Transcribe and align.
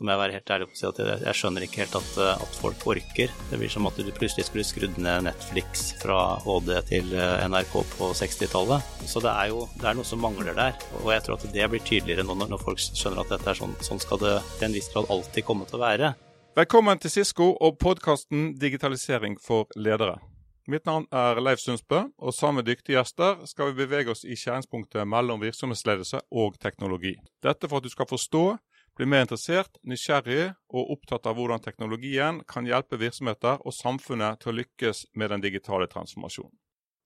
så 0.00 0.06
må 0.08 0.14
jeg 0.14 0.20
være 0.22 0.32
helt 0.38 0.50
ærlig 0.54 0.66
på 0.70 0.72
å 0.72 0.78
si 0.78 0.84
at 0.88 0.98
jeg, 1.02 1.20
jeg 1.26 1.36
skjønner 1.36 1.64
ikke 1.66 1.80
helt 1.82 1.96
at, 1.98 2.12
eh, 2.24 2.44
at, 2.46 2.54
folk 2.56 2.84
orker. 2.88 3.32
Det 3.50 3.58
blir 3.60 3.68
som 3.68 3.84
at 3.84 3.98
du 4.00 4.08
plutselig 4.16 4.46
skulle 4.46 4.64
skrudd 4.64 4.96
ned 4.96 5.26
Netflix 5.26 5.90
fra 6.00 6.38
HD 6.40 6.70
til 6.88 7.12
eh, 7.12 7.42
NRK 7.52 7.74
på 7.98 8.08
60-tallet. 8.16 8.94
Så 9.04 9.20
det 9.20 9.34
er 9.34 9.50
jo 9.52 9.66
det 9.74 9.90
er 9.90 9.98
noe 9.98 10.08
som 10.08 10.24
mangler 10.24 10.56
der. 10.56 10.80
Og 11.02 11.12
jeg 11.12 11.26
tror 11.26 11.36
at 11.36 11.44
det 11.52 11.68
blir 11.68 11.84
tydeligere 11.84 12.24
nå 12.24 12.38
når 12.40 12.64
folk 12.64 12.80
skjønner 12.80 13.20
at 13.26 13.34
dette 13.34 13.52
er 13.52 13.60
sånn, 13.60 13.76
sånn 13.84 14.00
skal 14.00 14.22
det 14.24 14.32
til 14.54 14.70
en 14.70 14.78
viss 14.78 14.88
grad 14.94 15.12
alltid 15.12 15.48
komme 15.50 15.68
til 15.68 15.76
å 15.76 15.84
være. 15.84 16.12
Velkommen 16.56 17.04
til 17.04 17.12
Sisko 17.18 17.52
og 17.60 17.76
podkasten 17.84 18.54
Digitalisering 18.56 19.36
for 19.36 19.68
ledere. 19.76 20.16
Mitt 20.70 20.88
navn 20.88 21.04
er 21.12 21.42
Leif 21.44 21.60
Sundsbø, 21.60 22.06
og 22.16 22.32
sammen 22.32 22.62
med 22.62 22.70
dyktige 22.70 22.96
gjester 22.96 23.44
skal 23.48 23.68
vi 23.68 23.82
bevege 23.82 24.12
oss 24.12 24.24
i 24.24 24.36
skjæringspunktet 24.38 25.08
mellom 25.08 25.40
virksomhetsledelse 25.44 26.20
og 26.30 26.56
teknologi. 26.62 27.16
Dette 27.44 27.68
for 27.68 27.80
at 27.80 27.88
du 27.88 27.92
skal 27.92 28.08
forstå 28.08 28.44
bli 29.00 29.08
mer 29.08 29.24
interessert, 29.24 29.78
nysgjerrig 29.88 30.50
og 30.76 30.90
opptatt 30.92 31.24
av 31.30 31.38
hvordan 31.38 31.62
teknologien 31.64 32.42
kan 32.48 32.66
hjelpe 32.68 32.98
virksomheter 33.00 33.62
og 33.64 33.72
samfunnet 33.72 34.42
til 34.42 34.52
å 34.52 34.58
lykkes 34.58 35.06
med 35.16 35.32
den 35.32 35.44
digitale 35.44 35.88
transformasjonen. 35.88 36.52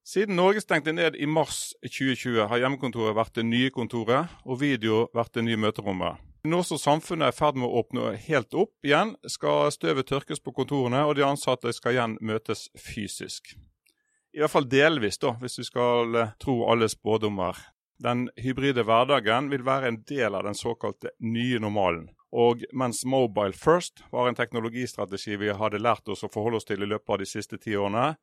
Siden 0.04 0.36
Norge 0.36 0.60
stengte 0.60 0.92
ned 0.92 1.14
i 1.16 1.26
mars 1.30 1.70
2020, 1.86 2.42
har 2.50 2.60
hjemmekontoret 2.60 3.14
vært 3.16 3.38
det 3.38 3.46
nye 3.48 3.70
kontoret, 3.72 4.32
og 4.44 4.58
video 4.60 5.06
vært 5.16 5.38
det 5.38 5.46
nye 5.46 5.60
møterommet. 5.62 6.18
Nå 6.44 6.60
som 6.66 6.76
samfunnet 6.82 7.30
er 7.30 7.32
i 7.32 7.36
ferd 7.38 7.56
med 7.56 7.70
å 7.70 7.80
åpne 7.80 8.10
helt 8.26 8.52
opp 8.58 8.84
igjen, 8.84 9.14
skal 9.24 9.70
støvet 9.72 10.10
tørkes 10.10 10.42
på 10.44 10.52
kontorene, 10.52 11.06
og 11.08 11.14
de 11.16 11.24
ansatte 11.24 11.72
skal 11.72 11.94
igjen 11.94 12.18
møtes 12.20 12.66
fysisk. 12.76 13.54
I 14.34 14.42
hvert 14.42 14.52
fall 14.52 14.68
delvis, 14.68 15.16
da, 15.22 15.38
hvis 15.40 15.62
vi 15.62 15.68
skal 15.70 16.18
tro 16.42 16.58
alle 16.68 16.90
spådommer. 16.92 17.56
Den 18.02 18.26
hybride 18.40 18.82
hverdagen 18.82 19.50
vil 19.52 19.64
være 19.66 19.88
en 19.88 20.00
del 20.08 20.34
av 20.34 20.44
den 20.48 20.56
såkalte 20.58 21.12
nye 21.22 21.60
normalen. 21.62 22.08
Og 22.34 22.64
mens 22.74 23.04
Mobile 23.06 23.54
First 23.54 24.02
var 24.10 24.28
en 24.28 24.34
teknologistrategi 24.34 25.36
vi 25.38 25.52
hadde 25.54 25.78
lært 25.78 26.08
oss 26.10 26.24
å 26.26 26.30
forholde 26.32 26.58
oss 26.58 26.66
til 26.66 26.82
i 26.82 26.88
løpet 26.90 27.14
av 27.14 27.20
de 27.22 27.28
siste 27.30 27.60
ti 27.62 27.76
årene, 27.78 28.16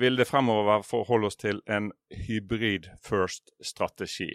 vil 0.00 0.16
det 0.16 0.28
fremover 0.30 0.86
forholde 0.86 1.28
oss 1.28 1.36
til 1.36 1.60
en 1.68 1.90
hybrid 2.28 2.88
first-strategi. 3.04 4.30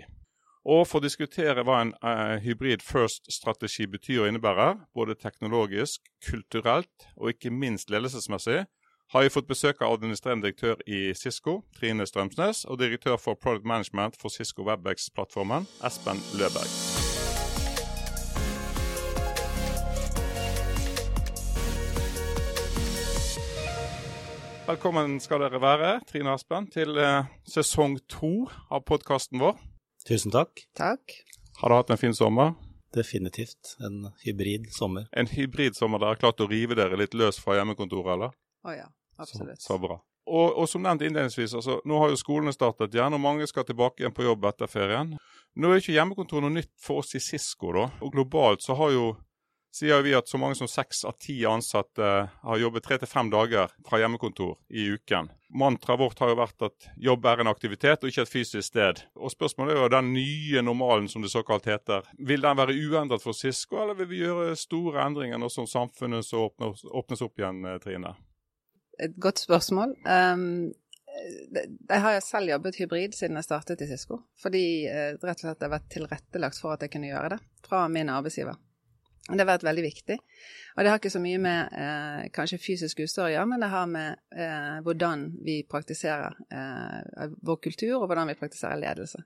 Og 0.66 0.86
for 0.89 0.97
å 0.97 1.05
diskutere 1.05 1.61
hva 1.66 1.80
en 1.81 1.94
uh, 2.02 2.38
hybrid 2.42 2.81
first-strategi 2.86 3.86
betyr 3.89 4.23
og 4.23 4.30
innebærer, 4.30 4.80
både 4.97 5.17
teknologisk, 5.17 6.05
kulturelt 6.25 7.09
og 7.16 7.33
ikke 7.33 7.53
minst 7.53 7.94
ledelsesmessig, 7.94 8.64
har 9.14 9.22
jeg 9.22 9.34
fått 9.36 9.48
besøk 9.48 9.81
av 9.86 9.94
administrerende 9.95 10.48
direktør 10.48 10.80
i 10.89 11.14
Cisco, 11.14 11.59
Trine 11.78 12.08
Strømsnes, 12.09 12.64
og 12.66 12.80
direktør 12.81 13.20
for 13.22 13.38
Product 13.38 13.66
Management 13.66 14.17
for 14.17 14.34
Cisco 14.34 14.66
Webex-plattformen, 14.66 15.67
Espen 15.86 16.22
Løberg. 16.39 16.72
Velkommen 24.66 25.20
skal 25.22 25.44
dere 25.45 25.61
være, 25.61 25.89
Trine 26.09 26.31
og 26.33 26.39
Espen, 26.39 26.66
til 26.73 26.98
eh, 26.98 27.28
sesong 27.45 28.00
to 28.09 28.48
av 28.73 28.81
podkasten 28.89 29.38
vår. 29.44 29.59
Tusen 30.09 30.33
takk. 30.33 30.66
Takk. 30.78 31.14
Har 31.61 31.70
du 31.70 31.78
hatt 31.78 31.94
en 31.94 32.02
fin 32.02 32.17
sommer? 32.17 32.56
Definitivt. 32.95 33.76
En 33.86 34.09
hybrid 34.23 34.72
sommer. 34.73 35.06
En 35.14 35.30
hybrid 35.30 35.78
sommer. 35.78 36.02
Dere 36.02 36.16
har 36.16 36.23
klart 36.23 36.42
å 36.42 36.50
rive 36.50 36.78
dere 36.80 36.98
litt 36.98 37.14
løs 37.14 37.38
fra 37.44 37.59
hjemmekontoret, 37.59 38.16
eller? 38.16 38.33
Å 38.66 38.75
ja, 38.75 38.89
absolutt. 39.21 39.61
Så, 39.61 39.73
så 39.73 39.80
bra. 39.81 39.99
Og, 40.25 40.55
og, 40.58 40.66
som 40.69 40.81
nevnt 40.81 41.03
innledningsvis, 41.05 41.53
altså, 41.53 41.77
nå 41.85 41.99
har 42.02 42.09
jo 42.09 42.17
skolene 42.17 42.53
startet 42.53 42.95
igjen, 42.97 43.13
og 43.13 43.21
mange 43.21 43.45
skal 43.49 43.67
tilbake 43.67 44.02
igjen 44.02 44.16
på 44.16 44.25
jobb 44.25 44.47
etter 44.49 44.71
ferien. 44.71 45.13
Nå 45.55 45.69
er 45.69 45.80
ikke 45.80 45.94
hjemmekontor 45.94 46.41
noe 46.41 46.55
nytt 46.55 46.73
for 46.81 47.03
oss 47.03 47.13
i 47.16 47.21
Cisco, 47.21 47.69
da. 47.77 47.86
Og 48.02 48.16
globalt 48.16 48.66
så 48.66 48.77
har 48.80 48.95
jo 48.95 49.05
sier 49.75 50.02
vi 50.05 50.13
at 50.16 50.30
så 50.30 50.39
mange 50.39 50.55
som 50.55 50.69
seks 50.71 51.03
av 51.08 51.17
ti 51.19 51.36
ansatte 51.47 52.11
har 52.31 52.59
jobbet 52.61 52.86
tre 52.86 52.97
til 53.02 53.09
fem 53.11 53.30
dager 53.31 53.73
fra 53.88 53.99
hjemmekontor 53.99 54.53
i 54.71 54.88
uken. 54.95 55.27
Mantraet 55.55 55.99
vårt 55.99 56.21
har 56.23 56.31
jo 56.31 56.38
vært 56.39 56.66
at 56.67 56.88
jobb 57.08 57.27
er 57.27 57.43
en 57.43 57.52
aktivitet 57.52 58.03
og 58.03 58.11
ikke 58.11 58.23
et 58.23 58.32
fysisk 58.32 58.70
sted. 58.70 59.02
Og 59.20 59.33
Spørsmålet 59.33 59.76
er 59.76 59.82
jo 59.82 59.92
den 59.92 60.14
nye 60.15 60.64
normalen, 60.64 61.09
som 61.11 61.23
det 61.23 61.32
såkalt 61.33 61.67
heter. 61.67 62.08
Vil 62.17 62.43
den 62.43 62.59
være 62.59 62.76
uendret 62.76 63.23
for 63.23 63.36
Cisco, 63.36 63.82
eller 63.83 63.99
vil 63.99 64.09
vi 64.14 64.23
gjøre 64.23 64.55
store 64.59 65.03
endringer 65.05 65.42
nå 65.42 65.52
som 65.52 65.67
samfunnet 65.67 66.27
så 66.27 66.47
åpnes, 66.47 66.86
åpnes 66.92 67.26
opp 67.27 67.43
igjen, 67.43 67.67
Trine? 67.83 68.15
Et 69.04 69.16
godt 69.22 69.42
spørsmål. 69.44 69.95
Um, 70.08 70.73
jeg 71.16 72.02
har 72.04 72.20
selv 72.23 72.52
jobbet 72.52 72.78
hybrid 72.80 73.16
siden 73.16 73.39
jeg 73.39 73.48
startet 73.48 73.83
i 73.83 73.89
Cisco. 73.89 74.22
Fordi 74.42 74.66
uh, 74.88 75.16
rett 75.20 75.42
og 75.42 75.48
slett 75.48 75.60
det 75.60 75.67
har 75.67 75.76
vært 75.78 75.92
tilrettelagt 75.94 76.61
for 76.61 76.76
at 76.76 76.86
jeg 76.86 76.95
kunne 76.95 77.11
gjøre 77.11 77.36
det 77.36 77.42
fra 77.67 77.86
min 77.92 78.11
arbeidsgiver. 78.14 78.60
Det 79.26 79.42
har 79.42 79.48
vært 79.50 79.66
veldig 79.66 79.83
viktig. 79.88 80.16
Og 80.76 80.83
det 80.83 80.92
har 80.92 81.00
ikke 81.00 81.10
så 81.10 81.22
mye 81.23 81.39
med 81.42 81.78
eh, 81.82 82.26
kanskje 82.36 82.60
fysisk 82.61 83.00
utstyr 83.02 83.23
å 83.23 83.32
gjøre, 83.33 83.48
men 83.50 83.64
det 83.64 83.72
har 83.72 83.88
med 83.89 84.20
eh, 84.38 84.76
hvordan 84.86 85.23
vi 85.48 85.56
praktiserer 85.70 86.36
eh, 86.54 87.32
vår 87.42 87.58
kultur, 87.64 87.95
og 87.98 88.06
hvordan 88.06 88.30
vi 88.30 88.38
praktiserer 88.38 88.77
ledelse. 88.83 89.23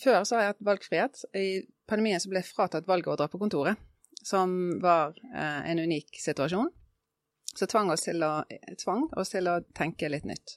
Før 0.00 0.22
så 0.24 0.38
har 0.38 0.46
jeg 0.46 0.54
hatt 0.54 0.68
valgfrihet. 0.70 1.24
I 1.36 1.48
pandemien 1.90 2.22
så 2.22 2.32
ble 2.32 2.40
jeg 2.40 2.48
fratatt 2.48 2.88
valget 2.88 3.12
å 3.12 3.18
dra 3.20 3.28
på 3.28 3.42
kontoret, 3.42 3.76
som 4.24 4.54
var 4.80 5.18
eh, 5.34 5.60
en 5.68 5.84
unik 5.84 6.16
situasjon. 6.22 6.72
Så 7.56 7.68
tvang 7.68 7.92
oss, 7.92 8.06
til 8.06 8.22
å, 8.24 8.42
tvang 8.80 9.08
oss 9.20 9.34
til 9.34 9.48
å 9.50 9.58
tenke 9.76 10.08
litt 10.08 10.24
nytt. 10.28 10.56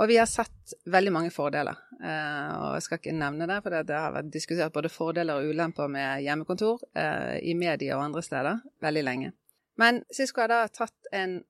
Og 0.00 0.08
vi 0.08 0.16
har 0.18 0.28
sett 0.30 0.74
veldig 0.90 1.12
mange 1.12 1.32
fordeler. 1.34 1.76
Eh, 2.00 2.50
og 2.56 2.76
jeg 2.76 2.86
skal 2.86 3.00
ikke 3.00 3.16
nevne 3.18 3.48
det, 3.50 3.58
for 3.62 3.74
det 3.74 3.96
har 3.96 4.14
vært 4.14 4.32
diskutert 4.32 4.74
både 4.74 4.92
fordeler 4.92 5.38
og 5.40 5.52
ulemper 5.52 5.90
med 5.92 6.24
hjemmekontor 6.24 6.82
eh, 6.96 7.36
i 7.42 7.54
media 7.58 7.98
og 7.98 8.06
andre 8.08 8.24
steder 8.24 8.62
veldig 8.82 9.04
lenge. 9.06 9.32
Men 9.80 10.02
Cisco 10.12 10.42
har 10.42 10.52
da 10.52 10.62
tatt 10.72 11.10
en 11.16 11.40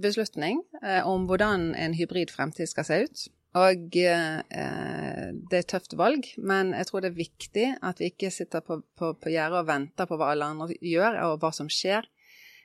beslutning 0.00 0.60
eh, 0.82 1.02
om 1.08 1.26
hvordan 1.28 1.72
en 1.78 1.96
hybrid 1.96 2.32
fremtid 2.34 2.70
skal 2.70 2.86
se 2.88 3.00
ut. 3.06 3.26
Og 3.56 3.96
eh, 3.96 4.40
det 4.44 5.56
er 5.56 5.62
et 5.62 5.70
tøft 5.70 5.96
valg, 5.96 6.28
men 6.36 6.74
jeg 6.76 6.88
tror 6.88 7.02
det 7.02 7.12
er 7.12 7.22
viktig 7.22 7.66
at 7.88 8.02
vi 8.02 8.10
ikke 8.12 8.32
sitter 8.34 8.64
på, 8.64 8.82
på, 8.98 9.14
på 9.16 9.32
gjerdet 9.32 9.62
og 9.62 9.70
venter 9.70 10.08
på 10.08 10.18
hva 10.20 10.34
alle 10.34 10.50
andre 10.52 10.76
gjør, 10.76 11.22
og 11.30 11.40
hva 11.40 11.52
som 11.56 11.70
skjer. 11.72 12.08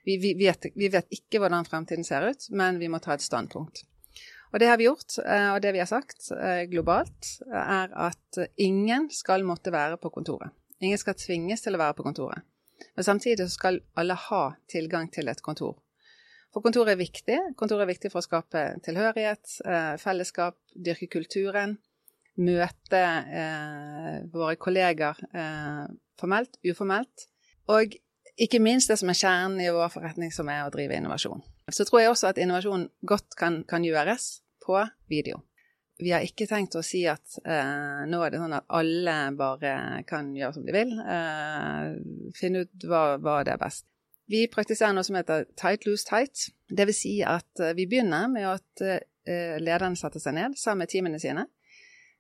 Vi, 0.03 0.17
vi, 0.17 0.34
vet, 0.39 0.72
vi 0.75 0.89
vet 0.89 1.07
ikke 1.13 1.41
hvordan 1.41 1.67
fremtiden 1.67 2.06
ser 2.07 2.25
ut, 2.31 2.47
men 2.57 2.79
vi 2.81 2.89
må 2.89 3.00
ta 3.03 3.13
et 3.13 3.25
standpunkt. 3.25 3.84
Og 4.51 4.59
det 4.59 4.67
har 4.67 4.79
vi 4.79 4.88
gjort, 4.89 5.16
eh, 5.23 5.50
og 5.53 5.62
det 5.63 5.72
vi 5.75 5.79
har 5.79 5.89
sagt 5.89 6.31
eh, 6.35 6.63
globalt, 6.72 7.35
er 7.47 7.94
at 8.07 8.41
ingen 8.59 9.07
skal 9.13 9.45
måtte 9.47 9.72
være 9.72 10.00
på 10.01 10.11
kontoret. 10.11 10.51
Ingen 10.81 11.00
skal 11.00 11.16
tvinges 11.16 11.63
til 11.63 11.78
å 11.78 11.79
være 11.79 11.95
på 11.95 12.06
kontoret. 12.07 12.44
Men 12.97 13.06
samtidig 13.06 13.47
skal 13.53 13.79
alle 14.01 14.17
ha 14.17 14.44
tilgang 14.72 15.07
til 15.13 15.29
et 15.31 15.41
kontor. 15.45 15.78
For 16.51 16.66
kontoret 16.66 16.95
er 16.95 17.00
viktig. 17.00 17.38
Kontoret 17.56 17.85
er 17.85 17.91
viktig 17.94 18.11
for 18.11 18.19
å 18.19 18.25
skape 18.25 18.66
tilhørighet, 18.84 19.53
eh, 19.63 19.94
fellesskap, 20.01 20.57
dyrke 20.75 21.07
kulturen, 21.13 21.78
møte 22.41 23.00
våre 24.31 24.56
kolleger 24.56 25.19
formelt, 26.17 26.56
uformelt. 26.63 27.25
Og 27.69 27.97
ikke 28.40 28.62
minst 28.64 28.92
det 28.92 28.97
som 29.02 29.12
er 29.12 29.18
kjernen 29.18 29.62
i 29.64 29.69
vår 29.74 29.92
forretning, 29.94 30.31
som 30.34 30.50
er 30.52 30.66
å 30.66 30.74
drive 30.74 30.97
innovasjon. 30.97 31.44
Så 31.72 31.86
tror 31.88 32.02
jeg 32.02 32.12
også 32.12 32.31
at 32.31 32.42
innovasjon 32.42 32.88
godt 33.08 33.38
kan, 33.40 33.62
kan 33.68 33.86
gjøres 33.86 34.42
på 34.64 34.80
video. 35.12 35.42
Vi 36.02 36.09
har 36.14 36.25
ikke 36.25 36.47
tenkt 36.50 36.75
å 36.80 36.81
si 36.86 37.03
at 37.09 37.38
eh, 37.46 38.02
nå 38.09 38.22
er 38.25 38.34
det 38.34 38.41
sånn 38.41 38.58
at 38.58 38.66
alle 38.74 39.16
bare 39.38 39.74
kan 40.09 40.31
gjøre 40.34 40.56
som 40.56 40.66
de 40.66 40.74
vil. 40.74 40.96
Eh, 40.97 41.91
finne 42.38 42.66
ut 42.66 42.88
hva, 42.90 43.03
hva 43.22 43.41
det 43.46 43.53
er 43.53 43.62
best. 43.62 43.86
Vi 44.31 44.46
praktiserer 44.50 44.96
noe 44.96 45.06
som 45.06 45.18
heter 45.20 45.46
tight, 45.59 45.86
loose, 45.86 46.08
tight. 46.08 46.47
Vil 46.72 46.94
si 46.96 47.20
at 47.28 47.62
eh, 47.62 47.75
vi 47.78 47.86
begynner 47.91 48.31
med 48.34 48.47
at 48.50 48.86
eh, 48.88 49.58
lederne 49.62 50.00
setter 50.00 50.24
seg 50.24 50.38
ned 50.40 50.58
sammen 50.58 50.86
med 50.86 50.94
teamene 50.94 51.22
sine. 51.22 51.46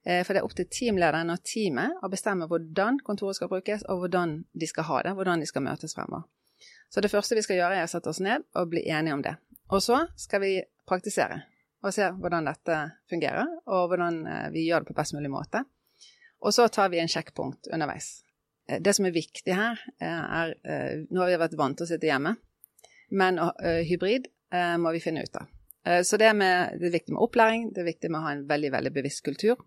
Eh, 0.03 0.23
for 0.25 0.33
det 0.33 0.41
er 0.41 0.47
opp 0.47 0.55
til 0.57 0.69
teamlederen 0.71 1.29
og 1.29 1.43
teamet 1.45 2.01
å 2.01 2.09
bestemme 2.09 2.47
hvordan 2.49 2.99
kontoret 3.05 3.37
skal 3.37 3.51
brukes, 3.51 3.85
og 3.89 4.01
hvordan 4.03 4.39
de 4.57 4.69
skal 4.69 4.87
ha 4.89 5.01
det, 5.05 5.13
hvordan 5.17 5.43
de 5.43 5.49
skal 5.49 5.65
møtes 5.65 5.93
fremover. 5.97 6.25
Så 6.91 7.03
det 7.03 7.11
første 7.11 7.37
vi 7.37 7.43
skal 7.45 7.59
gjøre, 7.59 7.77
er 7.77 7.87
å 7.87 7.91
sette 7.91 8.09
oss 8.09 8.21
ned 8.23 8.43
og 8.57 8.71
bli 8.73 8.83
enige 8.89 9.15
om 9.15 9.23
det. 9.25 9.35
Og 9.71 9.79
så 9.83 10.01
skal 10.19 10.43
vi 10.43 10.55
praktisere 10.89 11.43
og 11.81 11.93
se 11.95 12.05
hvordan 12.13 12.45
dette 12.45 12.79
fungerer, 13.09 13.47
og 13.69 13.93
hvordan 13.93 14.19
eh, 14.25 14.49
vi 14.53 14.65
gjør 14.67 14.83
det 14.83 14.91
på 14.91 14.97
best 14.97 15.15
mulig 15.17 15.31
måte. 15.33 15.63
Og 16.41 16.53
så 16.53 16.65
tar 16.73 16.89
vi 16.89 16.99
en 17.01 17.09
sjekkpunkt 17.09 17.69
underveis. 17.69 18.23
Eh, 18.69 18.81
det 18.81 18.95
som 18.97 19.05
er 19.05 19.15
viktig 19.15 19.55
her, 19.57 19.81
er 20.01 20.55
Nå 21.09 21.21
har 21.21 21.29
vi 21.29 21.41
vært 21.45 21.57
vant 21.57 21.77
til 21.77 21.85
å 21.85 21.91
sitte 21.93 22.09
hjemme, 22.09 22.35
men 23.11 23.37
hybrid 23.85 24.29
må 24.79 24.93
vi 24.95 25.01
finne 25.03 25.23
ut 25.23 25.35
av. 25.35 25.49
Så 26.05 26.15
det, 26.19 26.29
med, 26.37 26.77
det, 26.79 26.87
er 26.87 26.93
viktig 26.93 27.13
med 27.15 27.23
opplæring, 27.25 27.65
det 27.73 27.81
er 27.81 27.87
viktig 27.89 28.11
med 28.11 28.19
å 28.19 28.23
ha 28.23 28.33
en 28.35 28.43
veldig, 28.47 28.69
veldig 28.71 28.91
bevisst 28.95 29.23
kultur. 29.25 29.59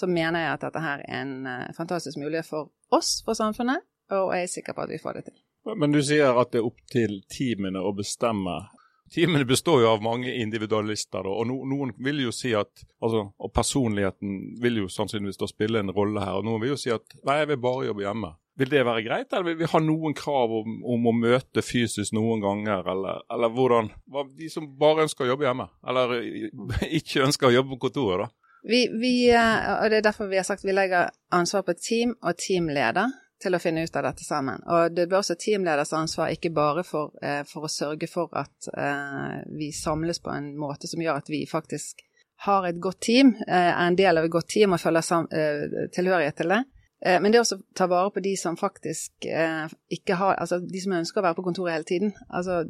Så 0.00 0.08
mener 0.08 0.46
jeg 0.46 0.56
at 0.56 0.64
dette 0.64 0.80
her 0.80 1.04
er 1.04 1.20
en 1.20 1.72
fantastisk 1.76 2.16
mulighet 2.20 2.48
for 2.48 2.70
oss, 2.96 3.18
for 3.26 3.36
samfunnet, 3.36 3.84
og 4.16 4.32
jeg 4.32 4.46
er 4.46 4.52
sikker 4.54 4.76
på 4.76 4.86
at 4.86 4.92
vi 4.94 5.00
får 5.02 5.18
det 5.18 5.26
til. 5.28 5.38
Men 5.76 5.92
du 5.92 6.00
sier 6.00 6.40
at 6.40 6.54
det 6.54 6.62
er 6.62 6.68
opp 6.70 6.80
til 6.88 7.18
teamene 7.28 7.82
å 7.84 7.92
bestemme 7.92 8.62
Teamene 9.10 9.44
består 9.44 9.80
jo 9.82 9.88
av 9.90 10.02
mange 10.06 10.30
individualister, 10.38 11.26
og 11.26 11.48
noen 11.50 11.90
vil 11.98 12.20
jo 12.28 12.34
si 12.34 12.52
at 12.54 12.84
altså, 13.02 13.24
Og 13.42 13.50
personligheten 13.52 14.36
vil 14.62 14.84
jo 14.84 14.90
sannsynligvis 14.92 15.40
da 15.40 15.48
spille 15.50 15.82
en 15.82 15.90
rolle 15.90 16.22
her. 16.22 16.38
og 16.38 16.46
Noen 16.46 16.62
vil 16.62 16.76
jo 16.76 16.78
si 16.78 16.92
at 16.94 17.16
nei, 17.26 17.40
jeg 17.40 17.48
vil 17.50 17.58
bare 17.64 17.88
jobbe 17.88 18.04
hjemme. 18.06 18.30
Vil 18.60 18.70
det 18.70 18.84
være 18.86 19.02
greit, 19.02 19.32
eller 19.32 19.48
vil 19.48 19.58
vi 19.62 19.70
ha 19.72 19.80
noen 19.82 20.14
krav 20.14 20.54
om, 20.60 20.76
om 20.94 21.08
å 21.10 21.14
møte 21.16 21.64
fysisk 21.64 22.14
noen 22.14 22.44
ganger? 22.44 22.86
Eller, 22.92 23.24
eller 23.34 23.54
hvordan 23.56 23.90
De 24.38 24.50
som 24.52 24.68
bare 24.78 25.08
ønsker 25.08 25.26
å 25.26 25.32
jobbe 25.32 25.48
hjemme, 25.48 25.66
eller 25.90 26.14
ikke 27.00 27.24
ønsker 27.26 27.50
å 27.50 27.54
jobbe 27.56 27.74
på 27.74 27.88
kontoret, 27.88 28.28
da? 28.28 28.39
Vi, 28.62 28.88
vi, 29.00 29.30
eh, 29.30 29.82
og 29.82 29.90
det 29.90 30.00
er 30.00 30.06
derfor 30.10 30.28
vi 30.28 30.36
har 30.36 30.44
sagt 30.44 30.64
vi 30.64 30.74
legger 30.74 31.10
ansvar 31.32 31.64
på 31.64 31.74
team 31.80 32.14
og 32.20 32.36
teamleder 32.40 33.12
til 33.40 33.56
å 33.56 33.60
finne 33.62 33.86
ut 33.86 33.94
av 33.96 34.04
dette 34.04 34.24
sammen. 34.26 34.60
Og 34.68 34.92
det 34.92 35.06
blir 35.08 35.22
også 35.22 35.38
teamleders 35.40 35.94
ansvar, 35.96 36.32
ikke 36.34 36.52
bare 36.52 36.84
for, 36.84 37.14
eh, 37.24 37.40
for 37.48 37.64
å 37.64 37.72
sørge 37.72 38.08
for 38.10 38.28
at 38.36 38.68
eh, 38.76 39.38
vi 39.56 39.70
samles 39.72 40.20
på 40.20 40.32
en 40.34 40.52
måte 40.60 40.90
som 40.90 41.00
gjør 41.00 41.22
at 41.22 41.32
vi 41.32 41.46
faktisk 41.48 42.04
har 42.44 42.66
et 42.68 42.80
godt 42.80 43.00
team, 43.04 43.34
er 43.46 43.74
en 43.76 43.96
del 43.96 44.16
av 44.16 44.24
et 44.24 44.32
godt 44.32 44.48
team 44.48 44.72
og 44.72 44.80
føler 44.80 45.04
tilhørighet 45.92 46.38
til 46.40 46.54
det 46.54 46.62
men 47.20 47.32
det 47.32 47.36
er 47.36 47.42
også 47.42 47.58
å 47.58 47.76
ta 47.76 47.86
vare 47.88 48.12
på 48.14 48.22
de 48.24 48.32
som 48.36 48.56
faktisk 48.56 49.26
ikke 49.28 50.16
har 50.20 50.38
Altså 50.40 50.58
de 50.60 50.80
som 50.80 50.94
ønsker 50.96 51.20
å 51.20 51.24
være 51.26 51.36
på 51.36 51.44
kontoret 51.44 51.74
hele 51.74 51.88
tiden. 51.88 52.12
Altså 52.28 52.62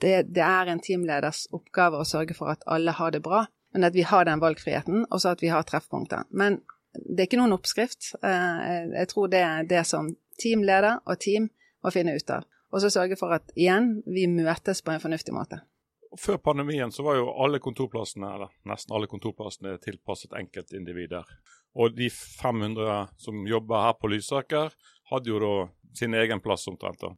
det, 0.00 0.26
det, 0.28 0.44
er 0.44 0.68
en 0.68 0.80
teamleders 0.80 1.46
oppgave 1.56 2.00
å 2.00 2.08
sørge 2.08 2.36
for 2.36 2.52
at 2.52 2.64
alle 2.68 2.92
har 2.96 3.16
det 3.16 3.22
bra, 3.24 3.46
men 3.74 3.88
at 3.88 3.94
vi 3.96 4.06
har 4.06 4.24
den 4.28 4.42
valgfriheten, 4.42 5.04
og 5.10 5.20
så 5.20 5.34
at 5.34 5.42
vi 5.42 5.50
har 5.52 5.66
treffpunkter. 5.66 6.24
Men 6.30 6.60
det 6.94 7.24
er 7.24 7.28
ikke 7.28 7.40
noen 7.40 7.56
oppskrift. 7.56 8.12
Eh, 8.22 8.90
jeg 8.94 9.10
tror 9.10 9.30
det 9.32 9.42
er 9.42 9.68
det 9.68 9.82
som 9.88 10.12
teamleder 10.40 11.00
og 11.02 11.18
team 11.22 11.50
må 11.82 11.92
finne 11.94 12.14
ut 12.14 12.30
av. 12.30 12.46
Og 12.74 12.82
så 12.82 12.90
sørge 12.90 13.18
for 13.18 13.34
at 13.34 13.50
igjen, 13.58 14.00
vi 14.06 14.26
møtes 14.30 14.82
på 14.82 14.94
en 14.94 15.02
fornuftig 15.02 15.34
måte. 15.34 15.60
Før 16.18 16.38
pandemien 16.38 16.92
så 16.94 17.02
var 17.02 17.18
jo 17.18 17.32
alle 17.42 17.58
kontorplassene, 17.62 18.30
eller 18.36 18.50
nesten 18.70 18.94
alle 18.94 19.10
kontorplassene 19.10 19.74
tilpasset 19.82 20.34
enkeltindivider. 20.38 21.26
Og 21.74 21.94
de 21.94 22.06
500 22.14 23.14
som 23.18 23.42
jobber 23.50 23.82
her 23.88 23.96
på 23.98 24.10
Lysaker, 24.12 24.74
hadde 25.10 25.30
jo 25.30 25.40
da 25.42 25.54
sin 25.98 26.14
egen 26.14 26.42
plass 26.42 26.68
omtrent. 26.70 27.02
da. 27.02 27.14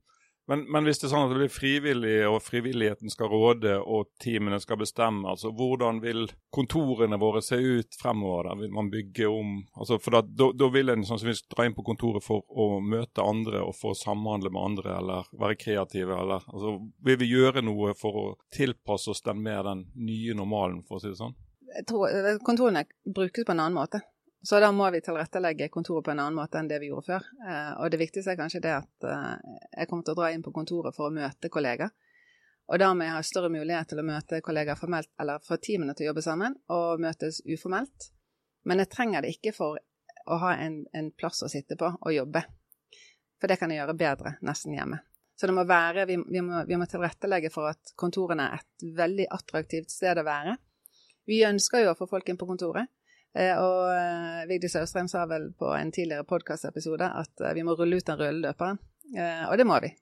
Men, 0.49 0.73
men, 0.73 0.87
hvis 0.87 1.01
det 1.03 1.09
er 1.09 1.11
sånn 1.11 1.25
at 1.27 1.33
det 1.33 1.41
blir 1.41 1.51
frivillig, 1.51 2.15
og 2.29 2.39
frivilligheten 2.45 3.11
skal 3.11 3.31
råde, 3.33 3.73
og 3.83 4.13
teamene 4.23 4.61
skal 4.63 4.79
bestemme, 4.79 5.27
altså 5.27 5.51
hvordan 5.51 5.99
vil 6.05 6.29
kontorene 6.55 7.19
våre 7.19 7.43
se 7.43 7.59
ut 7.59 7.99
fremover? 7.99 8.47
Da? 8.47 8.55
Vil 8.61 8.77
man 8.77 8.91
bygge 8.93 9.27
om 9.27 9.57
altså 9.75 9.99
For 10.03 10.15
da, 10.15 10.71
vil 10.77 10.93
en 10.93 11.03
sannsynligvis 11.09 11.49
dra 11.51 11.67
inn 11.67 11.75
på 11.75 11.85
kontoret 11.87 12.23
for 12.23 12.47
å 12.47 12.79
møte 12.79 13.27
andre 13.27 13.65
og 13.67 13.75
for 13.75 13.95
å 13.95 13.99
samhandle 13.99 14.53
med 14.55 14.63
andre, 14.63 14.97
eller 15.01 15.31
være 15.35 15.59
kreative, 15.59 16.15
eller 16.15 16.47
altså, 16.47 16.77
Vil 17.07 17.19
vi 17.25 17.33
gjøre 17.33 17.65
noe 17.67 17.97
for 17.99 18.23
å 18.23 18.27
tilpasse 18.55 19.11
oss 19.11 19.27
den 19.27 19.43
mer 19.43 19.67
den 19.67 19.89
nye 19.99 20.37
normalen, 20.39 20.85
for 20.87 21.01
å 21.01 21.03
si 21.03 21.11
det 21.11 21.19
sånn? 21.19 21.35
Jeg 21.75 21.89
tror 21.91 22.39
Kontorene 22.47 22.87
brukes 23.03 23.43
på 23.43 23.53
en 23.53 23.65
annen 23.65 23.81
måte. 23.83 24.07
Så 24.47 24.61
da 24.63 24.69
må 24.73 24.87
vi 24.95 25.01
tilrettelegge 25.03 25.67
kontoret 25.75 26.05
på 26.07 26.13
en 26.13 26.21
annen 26.23 26.37
måte 26.39 26.61
enn 26.61 26.69
det 26.71 26.77
vi 26.79 26.93
gjorde 26.93 27.07
før. 27.09 27.25
Eh, 27.51 27.71
og 27.83 27.91
det 27.91 27.99
viktigste 27.99 28.31
er 28.31 28.39
kanskje 28.39 28.61
det 28.63 28.75
at 28.77 29.07
eh, 29.11 29.57
jeg 29.73 29.89
kommer 29.91 30.07
til 30.07 30.15
å 30.15 30.19
dra 30.21 30.29
inn 30.31 30.45
på 30.45 30.53
kontoret 30.55 30.95
for 30.95 31.09
å 31.09 31.15
møte 31.17 31.51
kollegaer. 31.51 31.91
Og 32.71 32.79
da 32.79 32.93
må 32.95 33.09
jeg 33.09 33.15
ha 33.17 33.25
større 33.27 33.51
mulighet 33.51 33.91
til 33.91 34.03
å 34.03 34.05
møte 34.07 34.39
kollegaer 34.47 34.79
formelt, 34.79 35.11
eller 35.19 35.43
få 35.43 35.59
teamene 35.63 35.97
til 35.99 36.07
å 36.07 36.13
jobbe 36.13 36.23
sammen, 36.23 36.55
og 36.71 37.03
møtes 37.03 37.41
uformelt. 37.43 38.09
Men 38.71 38.83
jeg 38.83 38.91
trenger 38.95 39.27
det 39.27 39.33
ikke 39.35 39.53
for 39.57 39.81
å 40.27 40.39
ha 40.43 40.55
en, 40.63 40.81
en 40.95 41.11
plass 41.15 41.43
å 41.43 41.51
sitte 41.51 41.79
på 41.79 41.91
og 41.97 42.15
jobbe. 42.15 42.45
For 43.43 43.51
det 43.51 43.59
kan 43.59 43.75
jeg 43.75 43.83
gjøre 43.83 43.99
bedre 43.99 44.37
nesten 44.47 44.75
hjemme. 44.79 45.01
Så 45.35 45.51
det 45.51 45.57
må 45.59 45.67
være, 45.69 46.07
vi, 46.07 46.21
vi, 46.23 46.43
må, 46.43 46.63
vi 46.71 46.79
må 46.79 46.87
tilrettelegge 46.87 47.51
for 47.55 47.73
at 47.75 47.97
kontorene 47.99 48.47
er 48.47 48.63
et 48.63 48.87
veldig 49.03 49.27
attraktivt 49.35 49.91
sted 49.91 50.23
å 50.23 50.27
være. 50.27 50.55
Vi 51.27 51.43
ønsker 51.47 51.83
jo 51.83 51.97
å 51.97 51.99
få 51.99 52.07
folk 52.15 52.31
inn 52.31 52.39
på 52.39 52.49
kontoret. 52.49 52.95
Eh, 53.37 53.53
og 53.61 53.91
eh, 53.93 54.47
Vigdis 54.49 54.79
Austrheim 54.81 55.11
sa 55.13 55.27
vel 55.29 55.51
på 55.61 55.69
en 55.77 55.91
tidligere 55.93 56.25
podkastepisode 56.25 57.05
at 57.05 57.43
eh, 57.45 57.53
vi 57.59 57.67
må 57.69 57.75
rulle 57.77 57.99
ut 57.99 58.09
den 58.09 58.17
røde 58.17 58.41
løperen. 58.41 58.81
Og 59.51 59.53
det 59.61 59.65
må 59.69 59.77
vi. 59.85 59.93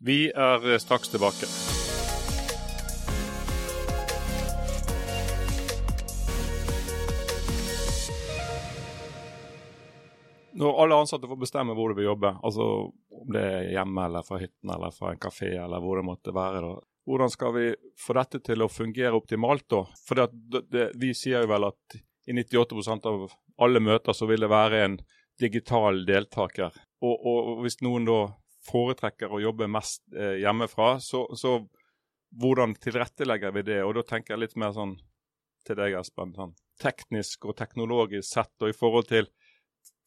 Vi 0.00 0.30
er 0.30 0.62
straks 0.80 1.10
tilbake. 1.12 1.48
Når 10.56 10.80
alle 10.84 11.00
ansatte 11.02 11.28
får 11.28 11.40
bestemme 11.42 11.76
hvor 11.76 11.92
de 11.92 11.98
vil 11.98 12.08
jobbe, 12.08 12.32
altså 12.40 12.64
om 12.88 13.34
det 13.34 13.44
er 13.44 13.68
hjemme 13.74 14.06
eller 14.08 14.24
fra 14.24 14.40
hytten 14.40 14.72
eller 14.72 14.94
fra 14.96 15.12
en 15.12 15.20
kafé 15.20 15.50
eller 15.52 15.84
hvor 15.84 16.00
det 16.00 16.06
måtte 16.08 16.32
være, 16.36 16.62
da, 16.64 16.72
hvordan 17.10 17.32
skal 17.32 17.54
vi 17.58 17.66
få 18.00 18.16
dette 18.16 18.40
til 18.46 18.64
å 18.64 18.72
fungere 18.72 19.18
optimalt 19.18 19.68
da? 19.72 19.82
For 20.06 20.20
det, 20.20 20.62
det, 20.72 20.86
vi 21.00 21.12
sier 21.16 21.44
jo 21.44 21.52
vel 21.52 21.68
at 21.68 22.00
i 22.30 22.36
98% 22.36 23.08
av 23.10 23.26
alle 23.60 23.82
møter 23.82 24.14
så 24.16 24.28
vil 24.30 24.44
det 24.44 24.52
være 24.52 24.84
en 24.84 24.96
digital 25.40 26.04
deltaker. 26.06 26.72
Og, 27.02 27.26
og, 27.26 27.50
hvis 27.64 27.80
noen 27.84 28.06
da 28.08 28.20
foretrekker 28.68 29.32
å 29.32 29.40
jobbe 29.40 29.70
mest 29.72 30.02
eh, 30.14 30.38
hjemmefra, 30.42 30.98
så, 31.02 31.24
så, 31.36 31.58
hvordan 32.40 32.76
tilrettelegger 32.78 33.54
vi 33.56 33.64
det? 33.72 33.80
Og 33.82 33.96
da 33.96 34.04
tenker 34.06 34.36
jeg 34.36 34.44
litt 34.44 34.58
mer 34.60 34.74
sånn 34.76 34.94
til 35.66 35.78
deg, 35.80 35.96
Espen. 35.98 36.34
Sånn, 36.36 36.54
teknisk 36.80 37.48
og 37.48 37.56
teknologisk 37.58 38.28
sett, 38.28 38.54
og 38.62 38.70
i 38.70 38.76
forhold 38.76 39.10
til 39.10 39.30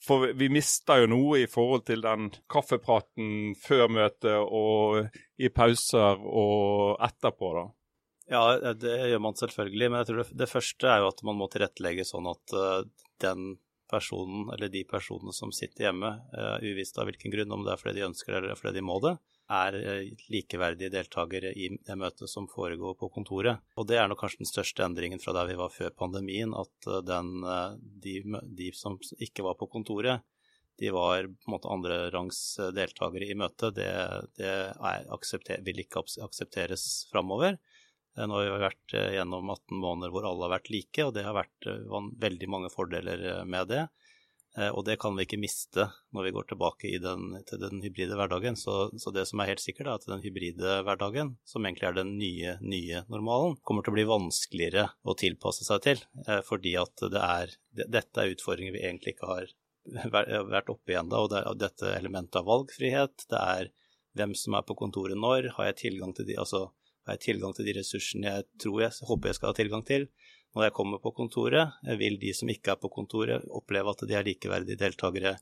For 0.03 0.33
vi 0.35 0.49
mister 0.51 0.99
jo 0.99 1.07
noe 1.07 1.37
i 1.39 1.47
forhold 1.47 1.85
til 1.87 2.01
den 2.03 2.25
kaffepraten 2.51 3.53
før 3.55 3.85
møtet 3.87 4.35
og 4.35 5.05
i 5.39 5.47
pauser 5.47 6.19
og 6.19 6.99
etterpå, 7.07 7.51
da. 7.55 7.63
Ja, 8.31 8.73
det 8.73 8.93
gjør 9.09 9.21
man 9.23 9.35
selvfølgelig. 9.37 9.89
Men 9.89 10.01
jeg 10.01 10.09
tror 10.09 10.21
det, 10.21 10.39
det 10.43 10.49
første 10.51 10.89
er 10.89 11.03
jo 11.03 11.11
at 11.11 11.21
man 11.27 11.37
må 11.39 11.49
tilrettelegge 11.51 12.05
sånn 12.07 12.29
at 12.31 12.55
uh, 12.55 12.81
den 13.23 13.55
personen 13.91 14.47
eller 14.55 14.71
de 14.73 14.85
personene 14.89 15.35
som 15.35 15.51
sitter 15.53 15.89
hjemme, 15.89 16.15
uh, 16.33 16.57
uvisst 16.63 16.97
av 16.97 17.09
hvilken 17.09 17.33
grunn, 17.33 17.51
om 17.53 17.65
det 17.65 17.73
er 17.73 17.81
fordi 17.81 17.99
de 17.99 18.07
ønsker 18.07 18.39
eller 18.39 18.59
fordi 18.59 18.79
de 18.79 18.85
må 18.87 18.97
det, 19.03 19.13
er 19.53 19.75
uh, 19.75 20.23
likeverdige 20.31 20.93
deltakere 20.93 21.51
i 21.51 21.69
det 21.75 21.97
møtet 21.99 22.31
som 22.31 22.47
foregår 22.51 22.95
på 23.01 23.11
kontoret. 23.13 23.59
Og 23.75 23.89
det 23.91 23.99
er 23.99 24.07
nok 24.07 24.23
kanskje 24.23 24.45
den 24.45 24.53
største 24.53 24.87
endringen 24.87 25.21
fra 25.21 25.35
der 25.35 25.51
vi 25.51 25.59
var 25.59 25.73
før 25.75 25.91
pandemien, 26.05 26.55
at 26.55 26.91
den, 27.05 27.35
de, 28.05 28.21
de, 28.47 28.71
som 28.77 28.95
ikke 29.19 29.43
var 29.45 29.59
på 29.59 29.67
kontoret, 29.73 30.23
de 30.81 30.89
var 30.89 31.27
på 31.27 31.51
en 31.51 31.53
måte 31.53 31.69
andrerangs 31.69 32.39
deltakere 32.73 33.27
i 33.29 33.35
møtet. 33.37 33.75
Det, 33.77 33.91
det 34.39 34.53
aksepter, 35.13 35.61
vil 35.61 35.83
ikke 35.83 36.01
aksepteres 36.25 36.87
framover. 37.11 37.59
Eh, 38.17 38.27
nå 38.27 38.37
har 38.37 38.45
vi 38.45 38.61
vært 38.61 38.95
eh, 38.97 39.11
gjennom 39.17 39.49
18 39.49 39.81
måneder 39.81 40.13
hvor 40.13 40.27
alle 40.29 40.47
har 40.47 40.55
vært 40.57 40.71
like, 40.73 41.05
og 41.05 41.13
det 41.15 41.25
har 41.25 41.37
vært 41.37 41.69
eh, 41.69 41.99
veldig 42.21 42.49
mange 42.51 42.71
fordeler 42.73 43.43
med 43.49 43.71
det. 43.73 43.85
Og 44.53 44.83
det 44.85 44.99
kan 45.01 45.15
vi 45.17 45.23
ikke 45.25 45.39
miste 45.41 45.87
når 46.13 46.27
vi 46.27 46.31
går 46.35 46.43
tilbake 46.51 46.89
den, 47.01 47.39
til 47.49 47.57
den 47.57 47.79
hybride 47.81 48.13
hverdagen. 48.13 48.53
Så, 48.53 48.91
så, 49.01 49.09
det 49.09 49.23
som 49.25 49.41
er 49.41 49.47
helt 49.49 49.63
sikkert, 49.63 49.87
er 49.87 49.97
at 49.97 50.05
den 50.05 50.21
hybride 50.21 50.75
hverdagen, 50.85 51.31
som 51.41 51.65
egentlig 51.65 51.87
er 51.87 51.95
den 51.97 52.11
nye, 52.19 52.53
nye 52.61 53.01
normalen, 53.09 53.55
kommer 53.65 53.81
til 53.81 53.95
å 53.95 53.97
bli 53.97 54.05
vanskeligere 54.05 54.83
å 55.09 55.15
tilpasse 55.17 55.65
seg 55.65 55.81
til. 55.87 56.03
Fordi 56.45 56.75
at 56.77 57.01
det 57.15 57.23
er, 57.25 57.55
dette 57.81 58.21
er 58.21 58.35
utfordringer 58.35 58.77
vi 58.77 58.83
egentlig 58.85 59.15
ikke 59.15 59.31
har 59.31 59.49
vært 60.53 60.69
oppe 60.69 60.93
i 60.93 60.99
ennå. 61.01 61.23
Og 61.25 61.33
det 61.33 61.41
er 61.41 61.59
dette 61.65 61.95
elementet 61.97 62.43
av 62.43 62.51
valgfrihet, 62.53 63.25
det 63.33 63.41
er 63.57 63.73
hvem 64.21 64.37
som 64.37 64.53
er 64.53 64.69
på 64.69 64.77
kontoret 64.77 65.17
når, 65.17 65.49
har 65.57 65.71
jeg 65.71 65.81
tilgang 65.87 66.13
til 66.13 66.29
de 66.29 66.37
altså 66.37 66.67
har 67.03 67.17
jeg 67.17 67.25
tilgang 67.27 67.55
til 67.55 67.67
de 67.67 67.75
ressursene 67.79 68.29
jeg 68.29 68.45
tror 68.63 68.85
jeg 68.85 69.07
håper 69.09 69.29
jeg 69.29 69.39
skal 69.39 69.51
ha 69.51 69.57
tilgang 69.57 69.83
til 69.87 70.07
når 70.53 70.67
jeg 70.67 70.75
kommer 70.77 71.01
på 71.01 71.13
kontoret? 71.17 71.79
Vil 71.99 72.19
de 72.21 72.33
som 72.37 72.51
ikke 72.51 72.75
er 72.75 72.81
på 72.81 72.91
kontoret, 72.93 73.45
oppleve 73.49 73.89
at 73.93 74.05
de 74.07 74.17
er 74.17 74.27
likeverdige 74.27 74.79
deltakere 74.79 75.37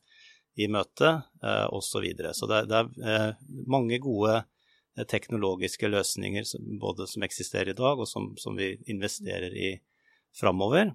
i 0.60 0.68
møtet, 0.72 1.28
eh, 1.44 1.68
osv. 1.72 1.88
Så, 1.90 2.02
videre. 2.04 2.34
så 2.36 2.48
det, 2.48 2.66
det 2.72 2.80
er 2.80 3.12
eh, 3.12 3.44
mange 3.72 4.00
gode 4.04 4.38
eh, 4.40 5.06
teknologiske 5.08 5.88
løsninger 5.92 6.48
både 6.80 7.08
som 7.12 7.24
eksisterer 7.28 7.74
i 7.74 7.78
dag, 7.78 8.00
og 8.00 8.08
som, 8.08 8.32
som 8.40 8.56
vi 8.60 8.74
investerer 8.92 9.56
i 9.56 9.74
framover 10.40 10.94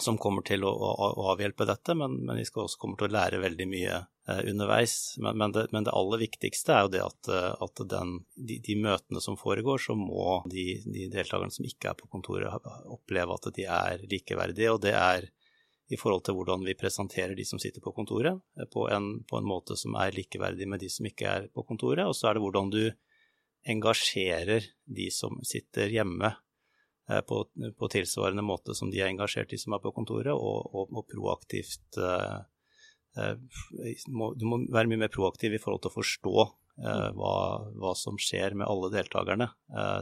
som 0.00 0.18
kommer 0.18 0.42
til 0.46 0.64
å, 0.64 0.70
å, 0.72 1.10
å 1.20 1.28
avhjelpe 1.34 1.66
dette, 1.68 1.94
men, 1.98 2.16
men, 2.24 2.38
vi 2.40 2.46
skal 2.48 2.64
også 2.64 2.80
komme 2.80 2.98
til 2.98 3.10
å 3.10 3.16
lære 3.16 3.42
veldig 3.42 3.68
mye 3.68 3.96
eh, 3.98 4.08
underveis. 4.28 5.14
Men, 5.18 5.38
men, 5.38 5.52
det, 5.52 5.66
men, 5.72 5.84
det, 5.84 5.94
aller 5.94 6.22
viktigste 6.22 6.74
er 6.74 6.86
jo 6.86 6.92
det 6.94 7.02
at, 7.04 7.30
eh, 7.32 7.50
at 7.66 7.84
den, 7.90 8.18
de, 8.36 8.58
de, 8.62 8.76
møtene 8.78 9.22
som 9.24 9.38
foregår, 9.38 9.82
så 9.82 9.96
må 9.98 10.42
de, 10.50 10.66
de, 10.86 11.08
deltakerne 11.12 11.54
som 11.54 11.66
ikke 11.66 11.92
er 11.92 11.98
på 11.98 12.10
kontoret, 12.12 12.68
oppleve 12.86 13.38
at 13.38 13.50
de 13.56 13.66
er 13.66 14.04
likeverdige. 14.10 14.74
Og 14.74 14.82
det 14.84 14.94
er 14.98 15.30
i 15.92 15.98
forhold 16.00 16.22
til 16.24 16.38
hvordan 16.38 16.62
vi 16.64 16.78
presenterer 16.78 17.34
de 17.36 17.44
som 17.44 17.60
sitter 17.62 17.84
på 17.84 17.94
kontoret, 17.96 18.38
eh, 18.58 18.68
på 18.70 18.86
en, 18.94 19.14
på 19.28 19.40
en 19.40 19.48
måte 19.48 19.78
som 19.78 19.98
er 20.00 20.14
likeverdig 20.16 20.70
med 20.70 20.84
de 20.84 20.92
som 20.92 21.08
ikke 21.08 21.34
er 21.38 21.50
på 21.52 21.66
kontoret. 21.68 22.06
Og 22.06 22.16
så 22.18 22.30
er 22.30 22.38
det 22.38 22.46
hvordan 22.46 22.72
du 22.74 22.84
engasjerer 23.72 24.64
de 24.90 25.10
som 25.14 25.36
sitter 25.46 25.92
hjemme 25.92 26.32
Eh, 27.10 27.20
på, 27.20 27.46
på, 27.78 27.88
tilsvarende 27.88 28.42
måte 28.42 28.74
som 28.74 28.90
de 28.90 29.00
er 29.00 29.10
engasjert, 29.10 29.50
de 29.50 29.58
som 29.58 29.74
er 29.74 29.82
på 29.82 29.90
kontoret, 29.94 30.32
og, 30.32 30.70
og, 30.70 30.92
og 30.94 31.06
proaktivt 31.10 31.98
uh, 31.98 32.44
må, 34.08 34.32
Du 34.38 34.46
må 34.48 34.62
være 34.72 34.88
mye 34.90 35.04
mer 35.04 35.12
proaktiv 35.12 35.56
i 35.56 35.60
forhold 35.62 35.82
til 35.84 35.92
å 35.92 35.96
forstå 35.98 36.36
uh, 36.42 37.08
hva, 37.16 37.34
hva, 37.76 37.94
som 37.98 38.20
skjer 38.20 38.56
med 38.58 38.68
alle 38.68 38.92
deltakerne. 38.94 39.50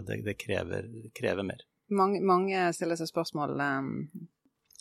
det, 0.07 0.21
det 0.27 0.37
krever, 0.41 0.91
krever, 1.17 1.47
mer. 1.47 1.65
Mange, 1.91 2.21
mange, 2.23 2.69
stiller 2.77 2.99
seg 2.99 3.11
spørsmål 3.11 3.57
um, 3.59 3.91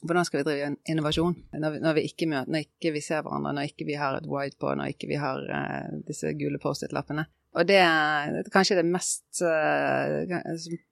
hvordan 0.06 0.28
skal 0.28 0.40
vi 0.40 0.48
drive 0.48 0.68
innovasjon 0.88 1.34
når 1.60 1.74
vi, 1.74 1.80
når 1.84 1.98
vi 1.98 2.04
ikke 2.08 2.28
møter, 2.30 2.52
når 2.54 2.68
ikke 2.68 2.94
vi 2.96 3.02
ser 3.04 3.26
hverandre, 3.26 3.56
når 3.58 3.72
ikke 3.72 3.88
vi 3.90 3.98
har 4.00 4.16
et 4.16 4.30
whiteboard, 4.30 4.80
når 4.80 4.94
ikke 4.94 5.10
vi 5.10 5.20
har 5.20 5.42
uh, 5.50 5.98
disse 6.08 6.32
gule 6.40 6.62
Post-It-lappene. 6.62 7.26
Og 7.58 7.66
det 7.66 7.80
er 7.82 8.44
kanskje 8.54 8.78
det 8.78 8.86
mest 8.86 9.42
uh, 9.42 10.36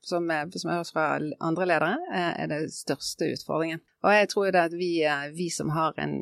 som, 0.01 0.25
er, 0.33 0.47
som 0.57 0.71
jeg 0.73 0.87
fra 0.89 1.05
andre 1.45 1.67
ledere, 1.69 1.91
er 2.09 2.49
det 2.49 2.63
største 2.73 3.29
utfordringen. 3.35 3.83
Og 4.01 4.15
jeg 4.15 4.29
tror 4.31 4.49
det 4.55 4.63
at 4.63 4.73
vi, 4.77 4.91
vi 5.37 5.51
som 5.53 5.69
har 5.75 5.97
en 6.01 6.15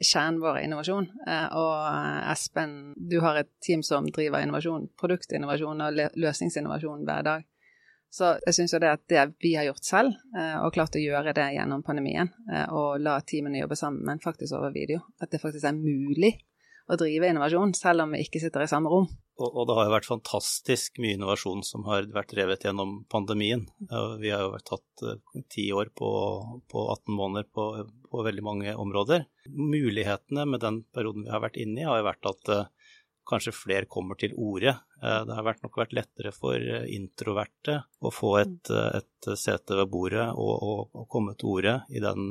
kjernen 0.00 0.40
vår 0.40 0.62
innovasjon, 0.62 1.10
og 1.60 1.74
Espen, 2.32 2.94
du 2.96 3.18
har 3.24 3.42
et 3.42 3.50
team 3.64 3.84
som 3.84 4.08
driver 4.08 4.44
innovasjon, 4.44 4.88
produktinnovasjon 5.00 5.84
og 5.84 6.00
løsningsinnovasjon 6.16 7.04
hver 7.08 7.28
dag. 7.28 7.44
Så 8.14 8.36
jeg 8.44 8.54
syns 8.54 8.74
jo 8.76 8.78
det 8.82 8.92
at 8.94 9.02
det 9.10 9.22
vi 9.42 9.56
har 9.58 9.66
gjort 9.66 9.86
selv, 9.86 10.18
eh, 10.38 10.56
og 10.62 10.74
klart 10.76 10.94
å 10.94 11.02
gjøre 11.02 11.32
det 11.34 11.48
gjennom 11.56 11.82
pandemien, 11.82 12.30
eh, 12.46 12.66
og 12.70 13.02
la 13.02 13.16
teamene 13.26 13.58
jobbe 13.58 13.78
sammen, 13.78 14.04
men 14.06 14.22
faktisk 14.22 14.54
over 14.54 14.70
video, 14.74 15.00
at 15.18 15.32
det 15.32 15.40
faktisk 15.42 15.66
er 15.66 15.74
mulig 15.74 16.36
å 16.90 16.98
drive 17.00 17.30
innovasjon, 17.30 17.74
selv 17.76 18.04
om 18.04 18.14
vi 18.14 18.24
ikke 18.24 18.42
sitter 18.42 18.64
i 18.64 18.70
samme 18.70 18.92
rom. 18.92 19.06
Og, 19.34 19.48
og 19.48 19.66
det 19.66 19.74
har 19.74 19.88
jo 19.88 19.94
vært 19.96 20.06
fantastisk 20.06 21.00
mye 21.02 21.16
innovasjon 21.16 21.64
som 21.66 21.86
har 21.88 22.06
vært 22.14 22.30
drevet 22.36 22.66
gjennom 22.66 23.00
pandemien. 23.10 23.64
Vi 24.20 24.30
har 24.30 24.44
jo 24.44 24.52
vært 24.52 24.68
tatt 24.68 25.04
eh, 25.08 25.42
ti 25.50 25.66
år 25.74 25.90
på, 25.98 26.10
på 26.70 26.84
18 26.92 27.16
måneder 27.18 27.48
på, 27.50 27.64
på, 28.10 28.22
veldig 28.28 28.44
mange 28.46 28.76
områder. 28.78 29.26
Mulighetene 29.50 30.46
med 30.46 30.62
den 30.62 30.84
perioden 30.94 31.26
vi 31.26 31.34
har 31.34 31.42
vært 31.42 31.58
inne 31.64 31.82
i, 31.82 31.88
har 31.88 31.98
jo 31.98 32.08
vært 32.12 32.30
at 32.30 32.52
kanskje 33.28 33.54
flere 33.56 33.88
kommer 33.90 34.18
til 34.20 34.34
orde. 34.36 34.76
Eh, 35.04 35.22
det 35.26 35.36
har 35.36 35.58
nok 35.62 35.78
vært 35.78 35.94
lettere 35.96 36.32
for 36.34 36.56
eh, 36.56 36.86
introverte 36.94 37.80
å 38.04 38.12
få 38.12 38.30
et, 38.40 38.70
eh, 38.72 39.00
et 39.00 39.28
sete 39.40 39.76
ved 39.76 39.88
bordet 39.92 40.26
og, 40.32 40.52
og, 40.52 40.80
og, 40.92 41.06
komme 41.12 41.34
til 41.40 41.50
orde 41.54 41.74
i 41.88 42.00
den, 42.02 42.28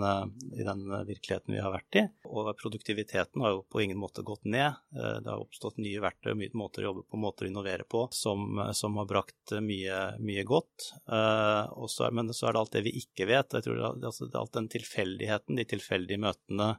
i 0.53 0.65
den, 0.65 0.83
virkeligheten 1.07 1.55
vi 1.55 1.61
har 1.61 1.73
vært 1.73 1.97
i. 1.97 2.03
Og 2.29 2.51
produktiviteten 2.59 3.41
har 3.41 3.55
jo 3.55 3.63
på 3.69 3.81
ingen 3.81 3.97
måte 3.97 4.25
gått 4.25 4.45
ned. 4.45 4.77
Det 4.93 5.29
har 5.29 5.41
oppstått 5.41 5.79
nye 5.81 6.01
verktøy, 6.03 6.33
mye 6.37 6.53
måter 6.57 6.83
å 6.83 6.91
jobbe 6.91 7.05
på, 7.07 7.21
måter 7.21 7.47
å 7.47 7.49
innovere 7.49 7.87
på, 7.89 8.05
som, 8.13 8.61
som 8.77 8.99
har 9.01 9.09
brakt 9.09 9.55
mye, 9.65 10.03
mye 10.21 10.45
godt. 10.45 10.91
Også, 11.09 12.11
men 12.13 12.29
så 12.35 12.49
er 12.49 12.53
det 12.53 12.61
alt 12.61 12.77
det 12.77 12.85
vi 12.85 12.95
ikke 13.01 13.29
vet. 13.31 13.57
Jeg 13.57 13.65
tror 13.65 13.79
det, 13.79 13.91
altså, 14.11 14.27
det 14.27 14.37
er 14.37 14.41
alt 14.43 14.57
den 14.59 14.69
tilfeldigheten, 14.75 15.57
de 15.57 15.69
tilfeldige 15.73 16.21
møtene 16.21 16.75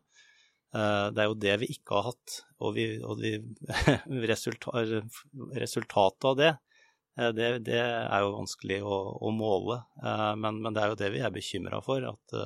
det 0.74 1.22
er 1.22 1.28
jo 1.30 1.38
det 1.38 1.54
vi 1.62 1.70
ikke 1.70 1.94
har 1.94 2.08
hatt, 2.10 2.36
og, 2.58 2.74
vi, 2.74 2.86
og 3.04 3.20
vi, 3.22 3.36
resultatet 5.62 6.26
av 6.30 6.38
det, 6.38 6.50
eh, 7.18 7.30
det, 7.36 7.48
det, 7.68 7.78
er 7.78 8.24
jo 8.24 8.32
vanskelig 8.34 8.80
å, 8.82 8.98
å 9.22 9.32
måle. 9.34 9.80
Eh, 10.02 10.32
men, 10.40 10.58
men, 10.64 10.74
det 10.74 10.82
er 10.82 10.92
jo 10.92 10.98
det 10.98 11.10
vi 11.14 11.22
er 11.22 11.34
bekymra 11.34 11.80
for, 11.84 12.06
at, 12.10 12.36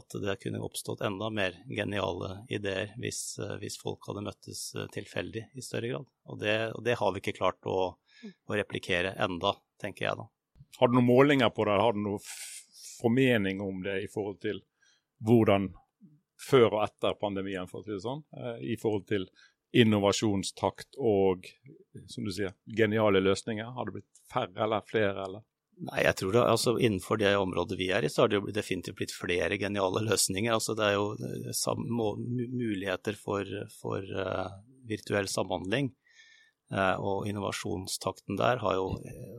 at, 0.00 0.18
det 0.24 0.38
kunne 0.42 0.62
oppstått 0.64 1.04
enda 1.06 1.30
mer 1.34 1.58
geniale 1.68 2.40
ideer 2.48 2.94
hvis, 3.02 3.38
hvis 3.60 3.80
folk 3.82 4.08
hadde 4.08 4.24
møttes 4.26 4.68
tilfeldig 4.96 5.48
i 5.52 5.64
større 5.64 5.92
grad. 5.92 6.10
Og 6.32 6.40
det, 6.42 6.58
og 6.78 6.84
det 6.86 6.98
har 7.00 7.12
vi 7.12 7.24
ikke 7.24 7.38
klart 7.40 7.68
å, 7.68 7.78
å, 7.92 8.52
replikere 8.56 9.16
enda, 9.26 9.56
tenker 9.82 10.08
jeg 10.08 10.20
da. 10.22 10.30
Har 10.80 10.88
du 10.88 10.96
noen 10.96 11.08
målinger 11.08 11.52
på 11.56 11.64
det, 11.68 11.80
har 11.80 11.96
du 11.96 12.04
noen 12.04 12.24
formening 12.96 13.60
om 13.64 13.82
det 13.84 14.00
i 14.04 14.08
forhold 14.12 14.40
til 14.44 14.62
hvordan 15.24 15.70
før 16.40 16.68
og 16.70 16.80
etter 16.84 17.16
pandemien, 17.20 17.68
for 17.70 17.80
å 17.80 17.86
si 17.86 17.94
det 17.94 18.04
sånn, 18.04 18.24
eh, 18.36 18.62
i 18.74 18.78
forhold 18.80 19.06
til 19.08 19.28
innovasjonstakt 19.76 20.96
og 21.02 21.48
som 22.08 22.24
du 22.24 22.32
sier, 22.32 22.54
geniale 22.78 23.20
løsninger? 23.20 23.74
Har 23.76 23.88
det 23.88 23.98
blitt 23.98 24.24
færre 24.30 24.64
eller 24.64 24.84
flere? 24.88 25.26
eller? 25.26 25.44
Nei, 25.76 26.00
jeg 26.06 26.16
tror 26.16 26.32
det, 26.32 26.42
altså 26.48 26.72
Innenfor 26.80 27.20
det 27.20 27.34
området 27.36 27.76
vi 27.76 27.90
er 27.92 28.06
i, 28.06 28.10
så 28.12 28.24
har 28.24 28.32
det 28.32 28.38
jo 28.38 28.54
definitivt 28.54 28.96
blitt 29.00 29.12
flere 29.12 29.58
geniale 29.60 30.00
løsninger. 30.06 30.52
altså 30.54 30.76
Det 30.78 30.86
er 30.86 30.96
jo 30.96 31.10
eh, 31.20 31.84
muligheter 32.56 33.18
for, 33.20 33.44
for 33.76 34.16
uh, 34.16 34.48
virtuell 34.88 35.28
samhandling. 35.28 35.92
Uh, 36.72 36.96
og 36.98 37.28
innovasjonstakten 37.30 38.38
der 38.40 38.58
har 38.58 38.78
jo 38.78 38.88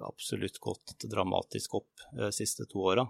absolutt 0.07 0.61
gått 0.63 0.93
dramatisk 1.09 1.81
opp 1.81 2.05
de 2.15 2.29
siste 2.35 2.69
to 2.69 2.85
åra. 2.93 3.07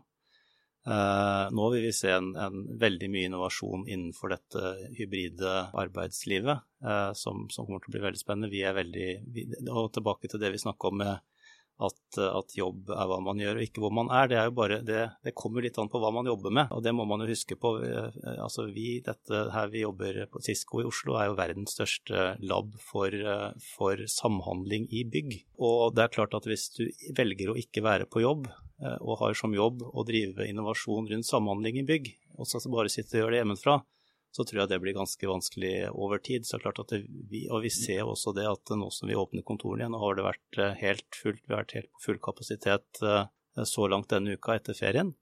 Uh, 0.88 1.50
nå 1.52 1.66
vil 1.74 1.84
vi 1.90 1.96
se 1.96 2.14
en, 2.16 2.30
en, 2.40 2.62
veldig 2.80 3.10
mye 3.12 3.28
innovasjon 3.28 3.82
innenfor 3.92 4.32
dette 4.32 4.70
hybride 4.96 5.56
arbeidslivet, 5.76 6.62
uh, 6.86 7.12
som, 7.12 7.50
som, 7.52 7.66
kommer 7.68 7.84
til 7.84 7.92
å 7.92 7.96
bli 7.98 8.04
veldig 8.06 8.22
spennende. 8.22 8.52
Vi 8.54 8.62
er 8.64 8.78
veldig, 8.78 9.08
og 9.68 9.90
tilbake 9.98 10.32
til 10.32 10.40
det 10.40 10.54
vi 10.54 10.62
snakka 10.64 10.92
om 10.92 11.02
med 11.04 11.18
at, 11.78 11.98
at, 12.24 12.54
jobb 12.58 12.88
er 12.96 13.10
hva 13.12 13.18
man 13.22 13.42
gjør 13.42 13.60
og 13.60 13.66
ikke 13.68 13.84
hvor 13.84 13.92
man 13.98 14.08
er. 14.16 14.30
Det, 14.32 14.38
er 14.40 14.54
bare, 14.56 14.78
det, 14.88 15.02
det, 15.28 15.34
kommer 15.38 15.66
litt 15.66 15.76
an 15.78 15.92
på 15.92 16.00
hva 16.02 16.14
man 16.16 16.30
jobber 16.32 16.56
med, 16.56 16.72
og 16.72 16.86
det 16.86 16.94
må 16.96 17.04
man 17.10 17.26
jo 17.26 17.28
huske 17.34 17.58
på. 17.60 17.74
Uh, 17.84 18.08
altså 18.38 18.70
vi, 18.72 19.02
dette 19.04 19.42
her 19.58 19.74
vi 19.74 19.84
jobber 19.84 20.22
på 20.32 20.44
Cisco 20.46 20.80
i 20.80 20.88
Oslo, 20.88 21.18
er 21.20 21.28
jo 21.34 21.36
verdens 21.42 21.76
største 21.76 22.30
lab 22.48 22.72
for, 22.80 23.12
for 23.74 24.08
samhandling 24.16 24.88
i 24.96 25.04
bygg. 25.04 25.36
Og 25.60 26.00
det 26.00 26.08
er 26.08 26.16
klart 26.16 26.40
at 26.40 26.48
hvis 26.48 26.70
du 26.80 26.86
velger 27.20 27.52
å 27.52 27.60
ikke 27.60 27.84
være 27.84 28.08
på 28.08 28.24
jobb, 28.24 28.48
Eh, 28.48 28.67
og 28.78 29.18
har 29.24 29.34
som 29.34 29.56
jobb 29.56 29.82
å 29.82 30.04
drive 30.06 30.46
innovasjon 30.46 31.08
rundt 31.10 31.26
samhandling 31.26 31.80
i 31.82 31.86
bygg, 31.88 32.12
og 32.38 32.46
så 32.46 32.62
bare 32.70 32.92
sitte 32.94 33.18
og 33.18 33.24
gjøre 33.24 33.34
det 33.34 33.40
hjemmefra, 33.42 33.80
så 34.38 34.46
tror 34.46 34.62
jeg 34.62 34.72
det 34.72 34.80
blir 34.84 34.94
ganske 34.98 35.30
vanskelig 35.30 35.74
over 35.90 36.22
tid. 36.22 36.46
Så 36.46 36.60
klart 36.62 36.82
at 36.84 36.94
vi, 36.94 37.48
Og 37.50 37.64
vi 37.64 37.72
ser 37.74 38.06
også 38.06 38.36
det 38.38 38.46
at 38.50 38.76
nå 38.76 38.90
som 38.94 39.10
vi 39.10 39.18
åpner 39.18 39.46
kontorene 39.48 39.86
igjen, 39.86 39.98
har 39.98 40.18
det 40.18 40.28
vært 40.28 40.60
eh, 40.62 40.76
helt 40.84 41.22
fullt, 41.22 41.42
vi 41.46 41.56
har 41.56 41.64
vært 41.64 41.78
helt 41.80 41.92
på 41.94 42.04
full 42.06 42.20
kapasitet 42.22 43.02
eh, 43.02 43.26
så 43.66 43.88
langt 43.90 44.12
denne 44.14 44.38
uka 44.38 44.60
etter 44.60 44.78
ferien. 44.78 45.16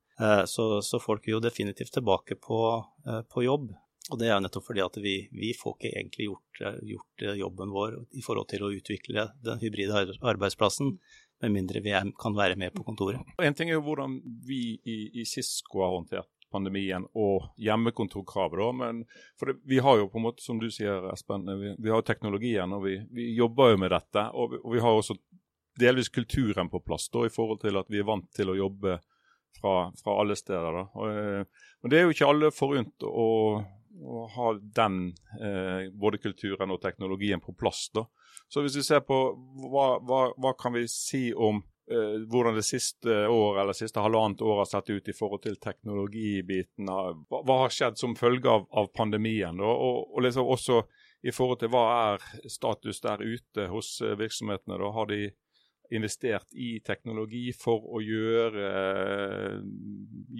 Så, 0.47 0.79
så 0.79 0.95
folk 1.03 1.25
er 1.27 1.33
jo 1.33 1.41
definitivt 1.43 1.91
tilbake 1.91 2.37
på, 2.39 2.57
på 3.03 3.41
jobb. 3.43 3.65
Og 4.13 4.19
det 4.21 4.29
er 4.31 4.39
nettopp 4.39 4.63
fordi 4.69 4.83
at 4.83 4.95
vi, 5.03 5.15
vi 5.35 5.49
får 5.57 5.75
ikke 5.75 5.91
egentlig 5.91 6.27
gjort, 6.29 6.61
gjort, 6.87 7.25
jobben 7.39 7.73
vår 7.75 7.97
i 8.15 8.23
forhold 8.23 8.47
til 8.51 8.63
å 8.63 8.69
utvikle 8.75 9.25
den 9.43 9.59
hybride 9.59 10.05
arbeidsplassen 10.21 10.93
med 11.45 11.55
mindre 11.55 11.81
vi 11.85 11.93
er, 11.95 12.09
kan 12.19 12.35
være 12.37 12.57
med 12.59 12.73
på 12.75 12.83
kontoret. 12.87 13.35
En 13.41 13.57
ting 13.57 13.69
er 13.71 13.79
jo 13.79 13.85
hvordan 13.85 14.19
vi 14.47 14.79
i, 14.83 14.97
i 15.21 15.25
Cisco 15.29 15.83
har 15.85 15.93
håndtert 15.95 16.31
pandemien 16.55 17.05
og 17.17 17.49
hjemmekontorkravet. 17.61 18.75
men 18.75 19.05
for 19.39 19.51
det, 19.51 19.59
Vi 19.63 19.79
har 19.79 19.97
jo 19.97 20.09
på 20.09 20.17
en 20.17 20.27
måte, 20.27 20.43
som 20.43 20.59
du 20.59 20.69
sier 20.71 21.09
Espen, 21.13 21.45
vi, 21.59 21.75
vi 21.79 21.91
har 21.91 22.01
teknologien 22.01 22.73
og 22.73 22.85
vi, 22.85 22.99
vi, 23.11 23.33
jobber 23.35 23.73
jo 23.73 23.81
med 23.83 23.91
dette. 23.91 24.29
Og 24.33 24.51
vi, 24.51 24.61
og 24.63 24.75
vi, 24.75 24.83
har 24.83 24.95
også 24.95 25.17
delvis 25.79 26.09
kulturen 26.09 26.71
på 26.71 26.79
plass 26.79 27.09
da, 27.11 27.25
i 27.25 27.33
forhold 27.33 27.61
til 27.65 27.77
at 27.77 27.91
vi 27.91 27.99
er 27.99 28.07
vant 28.07 28.29
til 28.35 28.51
å 28.51 28.55
jobbe 28.55 28.99
fra, 29.59 29.91
fra 30.03 30.19
alle 30.21 30.37
steder. 30.39 30.71
da. 30.79 30.85
Og, 30.95 31.09
eh, 31.11 31.71
men 31.81 31.91
det 31.91 31.99
er 31.99 32.07
jo 32.07 32.15
ikke 32.15 32.29
alle 32.31 32.51
forunt 32.55 33.07
å, 33.07 33.27
å 34.01 34.25
ha 34.35 34.51
den 34.59 35.13
eh, 35.39 35.91
både 35.93 36.19
kulturen 36.23 36.73
og 36.73 36.81
teknologien 36.81 37.41
på 37.41 37.53
plass. 37.53 37.89
da. 37.93 38.05
Så 38.47 38.61
hvis 38.61 38.75
vi 38.77 38.83
ser 38.83 39.05
på 39.05 39.17
hva, 39.71 39.87
hva, 40.03 40.27
hva 40.37 40.53
kan 40.59 40.75
vi 40.75 40.85
si 40.91 41.29
om 41.33 41.61
eh, 41.91 42.17
hvordan 42.29 42.57
det 42.57 42.65
siste 42.67 43.25
år 43.31 43.61
eller 43.61 43.77
siste 43.77 44.03
halvannet 44.03 44.43
år 44.45 44.61
har 44.63 44.69
sett 44.69 44.91
ut 44.91 45.09
i 45.09 45.15
forhold 45.15 45.45
til 45.45 45.57
teknologibiten? 45.61 46.91
Hva, 46.91 47.41
hva 47.41 47.61
har 47.63 47.73
skjedd 47.73 47.99
som 48.01 48.17
følge 48.19 48.51
av, 48.51 48.67
av 48.71 48.91
pandemien? 48.95 49.57
Da? 49.61 49.71
og, 49.71 50.11
og 50.13 50.27
liksom 50.27 50.51
også 50.51 50.83
i 51.25 51.33
forhold 51.33 51.63
til 51.63 51.71
hva 51.73 51.85
er 52.13 52.49
status 52.51 53.01
der 53.01 53.23
ute 53.23 53.69
hos 53.71 53.97
eh, 54.03 54.17
virksomhetene? 54.19 54.77
Da? 54.81 54.91
Har 54.93 55.09
de 55.09 55.23
investert 55.93 56.53
i 56.53 56.79
teknologi 56.85 57.49
for 57.57 57.83
å 57.95 58.01
gjøre 58.03 58.69
eh, 58.69 59.59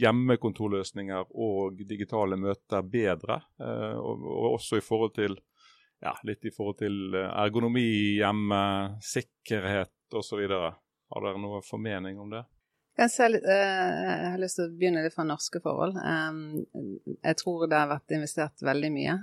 hjemmekontorløsninger 0.02 1.32
og 1.34 1.84
digitale 1.88 2.38
møter 2.40 2.86
bedre? 2.88 3.42
Eh, 3.60 4.00
og, 4.00 4.26
og 4.26 4.50
også 4.56 4.80
i 4.80 4.86
forhold 4.86 5.16
til 5.18 5.38
ja, 6.04 6.16
litt 6.28 6.46
i 6.46 6.54
forhold 6.54 6.80
til 6.82 7.16
eh, 7.16 7.30
ergonomi 7.46 7.86
hjemme, 8.18 8.64
sikkerhet 9.04 10.16
osv. 10.16 10.44
Har 10.46 11.26
dere 11.28 11.42
noe 11.42 11.64
formening 11.66 12.20
om 12.22 12.34
det? 12.34 12.46
Jeg, 12.96 13.12
har 13.12 14.40
lyst 14.40 14.56
til 14.56 14.70
å 14.70 14.76
begynne 14.80 15.02
litt 15.04 15.12
fra 15.12 15.26
norske 15.28 15.60
forhold. 15.60 15.98
Jeg 16.00 17.38
tror 17.42 17.66
det 17.68 17.76
har 17.76 17.90
vært 17.90 18.14
investert 18.16 18.64
veldig 18.64 18.92
mye, 18.96 19.16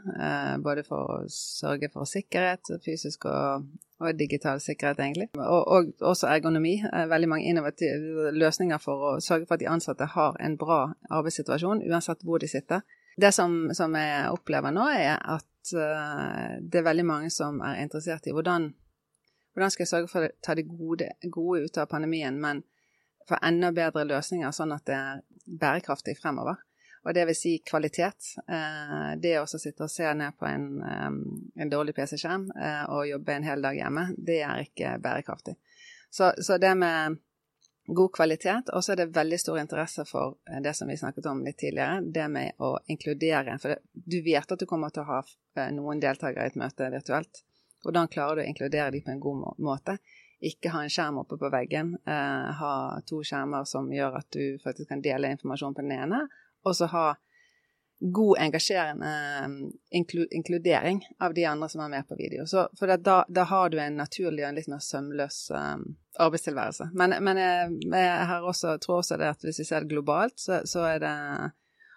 både 0.60 0.84
for 0.84 1.14
å 1.14 1.16
sørge 1.32 1.88
for 1.94 2.04
sikkerhet, 2.10 2.68
fysisk 2.84 3.24
og, 3.32 3.64
og 4.02 4.18
digital 4.18 4.60
sikkerhet, 4.60 5.00
egentlig. 5.00 5.28
Og, 5.38 5.68
og, 5.68 5.92
også 6.00 6.28
ergonomi. 6.30 6.74
Eh, 6.84 7.06
veldig 7.10 7.28
mange 7.28 7.48
innovative 7.50 8.32
løsninger 8.36 8.82
for 8.82 9.06
å 9.08 9.12
sørge 9.20 9.46
for 9.46 9.56
at 9.56 9.62
de 9.62 9.70
ansatte 9.70 10.10
har 10.14 10.36
en 10.40 10.58
bra 10.60 10.82
arbeidssituasjon, 11.10 11.84
uansett 11.90 12.26
hvor 12.26 12.42
de 12.42 12.50
sitter. 12.50 12.82
Det 13.20 13.32
som, 13.34 13.70
som 13.76 13.94
jeg 13.98 14.28
opplever 14.32 14.72
nå, 14.72 14.86
er 14.96 15.18
at 15.20 15.74
uh, 15.76 16.58
det 16.60 16.80
er 16.80 16.86
veldig 16.86 17.04
mange 17.04 17.30
som 17.30 17.60
er 17.60 17.82
interessert 17.82 18.26
i 18.26 18.32
hvordan, 18.32 18.70
hvordan 19.52 19.74
skal 19.74 19.84
jeg 19.84 19.90
sørge 19.90 20.08
for 20.08 20.26
å 20.26 20.30
ta 20.42 20.56
det 20.56 20.64
gode, 20.70 21.10
gode 21.28 21.66
ut 21.66 21.80
av 21.82 21.90
pandemien, 21.92 22.38
men 22.40 22.62
få 23.28 23.36
enda 23.44 23.68
bedre 23.76 24.06
løsninger, 24.08 24.50
sånn 24.56 24.72
at 24.74 24.86
det 24.88 24.96
er 24.96 25.20
bærekraftig 25.44 26.16
fremover. 26.22 26.62
Og 27.02 27.14
det 27.16 27.26
vil 27.26 27.36
si 27.36 27.56
kvalitet. 27.66 28.34
Uh, 28.46 29.14
det 29.18 29.34
å 29.40 29.46
sitte 29.50 29.88
og 29.88 29.90
se 29.90 30.06
ned 30.14 30.38
på 30.38 30.46
en, 30.46 30.68
en 30.82 31.72
dårlig 31.72 31.96
PC-skjerm 31.96 32.46
uh, 32.54 32.84
og 32.94 33.08
jobbe 33.10 33.34
en 33.34 33.48
hel 33.48 33.64
dag 33.64 33.78
hjemme, 33.78 34.06
det 34.16 34.40
er 34.46 34.64
ikke 34.68 34.96
bærekraftig. 35.02 35.56
Så, 36.12 36.30
så 36.44 36.58
det 36.62 36.74
med 36.78 37.18
god 37.86 38.12
kvalitet, 38.12 38.70
og 38.72 38.84
så 38.84 38.92
er 38.92 39.02
det 39.02 39.14
veldig 39.16 39.38
stor 39.40 39.58
interesse 39.60 40.04
for 40.06 40.36
eh, 40.50 40.60
det 40.62 40.74
som 40.78 40.88
vi 40.88 40.96
snakket 40.96 41.26
om 41.26 41.42
litt 41.44 41.58
tidligere, 41.58 42.00
det 42.14 42.28
med 42.30 42.62
å 42.62 42.76
inkludere. 42.86 43.58
For 43.62 43.78
du 43.92 44.18
vet 44.24 44.52
at 44.52 44.60
du 44.60 44.66
kommer 44.70 44.92
til 44.94 45.02
å 45.02 45.10
ha 45.10 45.20
eh, 45.22 45.70
noen 45.74 46.02
deltakere 46.02 46.46
i 46.46 46.52
et 46.52 46.58
møte 46.60 46.90
virtuelt. 46.92 47.42
Hvordan 47.82 48.10
klarer 48.12 48.38
du 48.38 48.44
å 48.44 48.50
inkludere 48.50 48.92
dem 48.94 49.02
på 49.02 49.14
en 49.14 49.22
god 49.22 49.58
måte? 49.58 49.96
Ikke 50.42 50.72
ha 50.74 50.82
en 50.82 50.90
skjerm 50.90 51.20
oppe 51.22 51.38
på 51.38 51.50
veggen, 51.50 51.96
eh, 52.06 52.48
ha 52.60 52.74
to 53.06 53.22
skjermer 53.26 53.66
som 53.68 53.90
gjør 53.92 54.20
at 54.22 54.30
du 54.34 54.58
faktisk 54.62 54.90
kan 54.90 55.02
dele 55.02 55.34
informasjon 55.34 55.74
på 55.74 55.84
den 55.84 55.96
ene, 55.98 56.24
og 56.64 56.76
så 56.76 56.88
ha 56.92 57.06
god, 58.02 58.38
engasjerende 58.38 59.12
inkludering 60.30 61.08
av 61.18 61.34
de 61.34 61.44
andre 61.46 61.68
som 61.68 61.80
er 61.80 61.88
med 61.88 62.08
på 62.08 62.16
video. 62.18 62.46
Så, 62.46 62.68
for 62.78 62.90
da, 62.96 63.24
da, 63.28 63.44
har 63.46 63.70
du 63.70 63.78
en 63.80 63.96
naturlig 63.96 64.42
og 64.42 64.48
en 64.48 64.58
litt 64.58 64.70
mer 64.70 64.82
sømløs 64.82 65.38
um, 65.54 65.84
arbeidstilværelse. 66.18 66.90
Men, 66.98 67.14
men 67.22 67.38
jeg, 67.38 67.76
jeg, 67.86 68.26
har 68.32 68.48
også, 68.48 68.74
tror 68.82 69.02
også 69.02 69.18
det 69.20 69.30
at 69.30 69.46
hvis 69.46 69.62
vi 69.62 69.68
ser 69.68 69.84
det 69.84 69.94
globalt, 69.94 70.38
så, 70.40 70.64
så, 70.66 70.82
er 70.90 71.02
det 71.04 71.14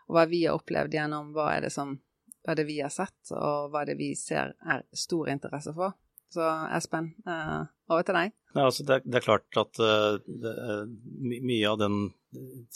hva 0.05 0.27
vi 0.29 0.45
har 0.45 0.59
opplevd 0.59 0.93
gjennom 0.93 1.33
hva 1.33 1.55
er 1.55 1.65
det 1.65 1.73
som 1.73 1.97
hva 2.45 2.53
er 2.53 2.61
det 2.61 2.67
vi 2.69 2.77
har 2.83 2.93
sett, 2.93 3.17
og 3.33 3.71
hva 3.73 3.81
er 3.81 3.89
det 3.89 3.97
vi 3.97 4.11
ser 4.13 4.53
er 4.61 4.85
stor 4.93 5.31
interesse 5.33 5.73
for. 5.73 5.97
Så 6.33 6.45
Espen, 6.75 7.13
uh, 7.27 7.67
over 7.91 8.05
til 8.05 8.17
deg. 8.17 8.33
Ja, 8.55 8.65
altså 8.67 8.85
det, 8.87 9.01
det, 9.05 9.19
er 9.19 9.25
klart 9.25 9.59
at 9.59 9.79
uh, 9.83 10.17
det, 10.25 10.51
uh, 10.51 10.85
mye 11.21 11.69
av 11.69 11.79
den 11.79 11.97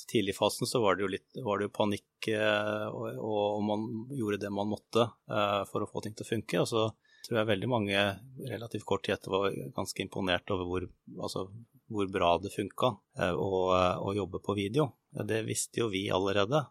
tidlige 0.08 0.38
fasen 0.38 0.70
så 0.70 0.82
var 0.84 0.96
det 0.96 1.03
jo 1.03 1.12
litt 1.12 1.39
var 1.44 1.60
det 1.60 1.68
jo 1.68 1.75
panikk, 1.75 2.29
og, 2.29 3.18
og, 3.18 3.58
man 3.68 3.82
gjorde 4.15 4.38
det 4.39 4.51
man 4.56 4.70
måtte 4.72 5.03
for 5.68 5.84
å 5.84 5.88
få 5.89 6.03
ting 6.06 6.13
til 6.15 6.24
å 6.24 6.29
funke. 6.29 6.62
Og 6.62 6.70
så 6.70 6.84
tror 7.25 7.41
jeg 7.41 7.50
veldig 7.50 7.68
mange 7.68 8.03
relativt 8.48 8.86
kort 8.88 9.03
tid 9.03 9.18
etter 9.18 9.34
var 9.34 9.58
ganske 9.75 10.06
imponert 10.06 10.53
over 10.56 10.70
hvor, 10.70 10.86
altså, 11.25 11.44
hvor 11.91 12.08
bra 12.13 12.29
det 12.39 12.53
funka 12.53 12.94
å, 13.36 14.13
jobbe 14.15 14.39
på 14.46 14.56
video. 14.56 14.88
Det 15.12 15.41
visste 15.50 15.84
jo 15.84 15.89
vi 15.91 16.06
allerede, 16.08 16.63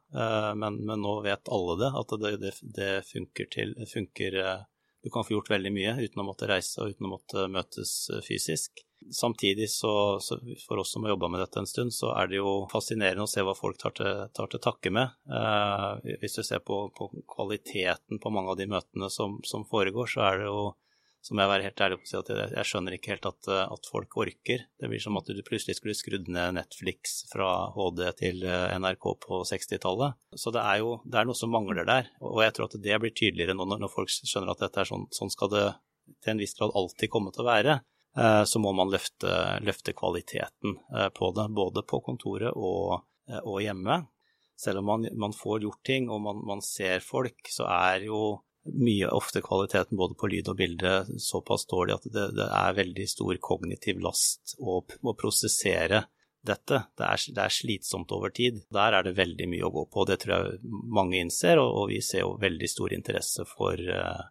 men, 0.56 0.80
men 0.88 1.04
nå 1.04 1.18
vet 1.28 1.52
alle 1.52 1.76
det, 1.82 1.92
at 2.00 2.16
det, 2.24 2.54
det 2.80 2.90
funker, 3.10 3.52
til, 3.52 3.76
funker 3.92 4.40
du 5.02 5.10
kan 5.10 5.24
få 5.24 5.36
gjort 5.36 5.50
veldig 5.50 5.72
mye 5.72 5.94
uten 6.00 6.22
å 6.22 6.26
måtte 6.26 6.48
reise 6.50 6.82
og 6.82 6.92
uten 6.92 7.06
å 7.06 7.12
måtte 7.12 7.46
møtes 7.52 7.92
eh, 8.12 8.22
fysisk. 8.26 8.82
Samtidig 9.14 9.68
så, 9.70 10.18
så 10.20 10.40
for 10.64 10.82
oss 10.82 10.92
som 10.92 11.04
har 11.06 11.14
jobba 11.14 11.28
med 11.30 11.40
dette 11.44 11.60
en 11.62 11.70
stund, 11.70 11.94
så 11.94 12.10
er 12.18 12.30
det 12.30 12.40
jo 12.40 12.54
fascinerende 12.72 13.28
å 13.28 13.30
se 13.30 13.44
hva 13.46 13.54
folk 13.54 13.78
tar 13.78 13.94
til, 13.94 14.24
tar 14.34 14.50
til 14.50 14.62
takke 14.64 14.92
med. 14.94 15.14
Eh, 15.30 16.16
hvis 16.22 16.40
du 16.40 16.42
ser 16.42 16.64
på, 16.66 16.80
på, 16.98 17.12
kvaliteten 17.30 18.18
på 18.18 18.34
mange 18.34 18.54
av 18.54 18.58
de 18.58 18.66
møtene 18.70 19.10
som, 19.14 19.38
som 19.46 19.66
foregår, 19.70 20.10
så 20.10 20.26
er 20.26 20.42
det 20.42 20.50
jo 20.50 20.62
så 21.28 21.34
må 21.36 21.42
jeg 21.42 21.50
være 21.50 21.64
helt 21.66 21.80
ærlig 21.84 21.96
på 22.00 22.06
å 22.06 22.08
si 22.08 22.16
at 22.16 22.30
jeg, 22.32 22.44
jeg 22.56 22.68
skjønner 22.70 22.94
ikke 22.96 23.10
helt 23.12 23.26
at, 23.28 23.48
eh, 23.52 23.72
at, 23.74 23.88
folk 23.92 24.14
orker. 24.22 24.62
Det 24.80 24.88
blir 24.88 25.02
som 25.04 25.18
at 25.20 25.26
du 25.28 25.42
plutselig 25.44 25.76
skulle 25.76 25.96
skrudd 25.98 26.30
ned 26.32 26.54
Netflix 26.56 27.18
fra 27.28 27.48
HD 27.74 28.00
til 28.16 28.46
eh, 28.48 28.72
NRK 28.80 29.04
på 29.26 29.42
60-tallet. 29.50 30.16
Så 30.40 30.54
det 30.56 30.62
er 30.64 30.80
jo 30.80 30.94
det 31.04 31.20
er 31.20 31.28
noe 31.28 31.36
som 31.36 31.52
mangler 31.52 31.84
der. 31.84 32.08
Og 32.24 32.40
jeg 32.46 32.56
tror 32.56 32.70
at 32.70 32.78
det 32.80 33.00
blir 33.02 33.12
tydeligere 33.12 33.58
nå 33.58 33.68
når, 33.68 33.84
folk 33.92 34.08
skjønner 34.14 34.54
at 34.54 34.64
dette 34.64 34.80
er 34.80 34.88
sånn, 34.88 35.04
sånn 35.12 35.34
skal 35.34 35.52
det 35.52 35.66
til 36.24 36.32
en 36.32 36.40
viss 36.40 36.56
grad 36.56 36.72
alltid 36.80 37.12
komme 37.12 37.34
til 37.36 37.44
å 37.44 37.50
være. 37.50 37.78
Eh, 38.16 38.42
så 38.48 38.64
må 38.64 38.72
man 38.80 38.88
løfte, 38.94 39.36
løfte 39.68 39.92
kvaliteten 39.98 40.80
på 41.12 41.32
det, 41.36 41.48
både 41.60 41.84
på 41.84 42.00
kontoret 42.08 42.56
og, 42.56 43.02
og 43.42 43.60
hjemme. 43.60 44.00
Selv 44.56 44.80
om 44.80 44.88
man, 44.94 45.10
man, 45.12 45.36
får 45.36 45.68
gjort 45.68 45.84
ting 45.86 46.08
og 46.08 46.24
man, 46.24 46.40
man 46.48 46.64
ser 46.64 47.04
folk, 47.04 47.52
så 47.52 47.68
er 47.68 48.08
jo 48.08 48.38
mye 48.74 49.08
ofte 49.14 49.42
kvaliteten 49.44 49.98
både 49.98 50.16
på 50.18 50.30
lyd 50.30 50.50
og 50.52 50.58
bilde 50.58 50.92
såpass 51.22 51.66
dårlig 51.70 51.98
at 51.98 52.06
det, 52.12 52.28
det 52.38 52.46
er 52.46 52.78
veldig 52.78 53.08
stor 53.10 53.40
kognitiv 53.42 54.00
last 54.04 54.56
å, 54.58 54.80
å 54.82 55.14
prosessere 55.18 56.04
dette. 56.46 56.82
Det 56.96 57.04
er, 57.04 57.22
det 57.34 57.44
er, 57.44 57.54
slitsomt 57.54 58.12
over 58.14 58.32
tid. 58.34 58.62
Der 58.74 58.96
er 58.96 59.06
det 59.06 59.16
veldig 59.18 59.48
mye 59.50 59.68
å 59.68 59.72
gå 59.74 59.84
på. 59.92 60.06
Det 60.08 60.20
tror 60.22 60.34
jeg 60.34 60.72
mange 60.94 61.20
innser, 61.20 61.60
og, 61.60 61.70
og 61.82 61.92
vi 61.92 62.00
ser 62.04 62.24
jo 62.24 62.36
veldig 62.40 62.70
stor 62.70 62.94
interesse 62.96 63.46
for, 63.48 63.78
uh, 63.78 64.28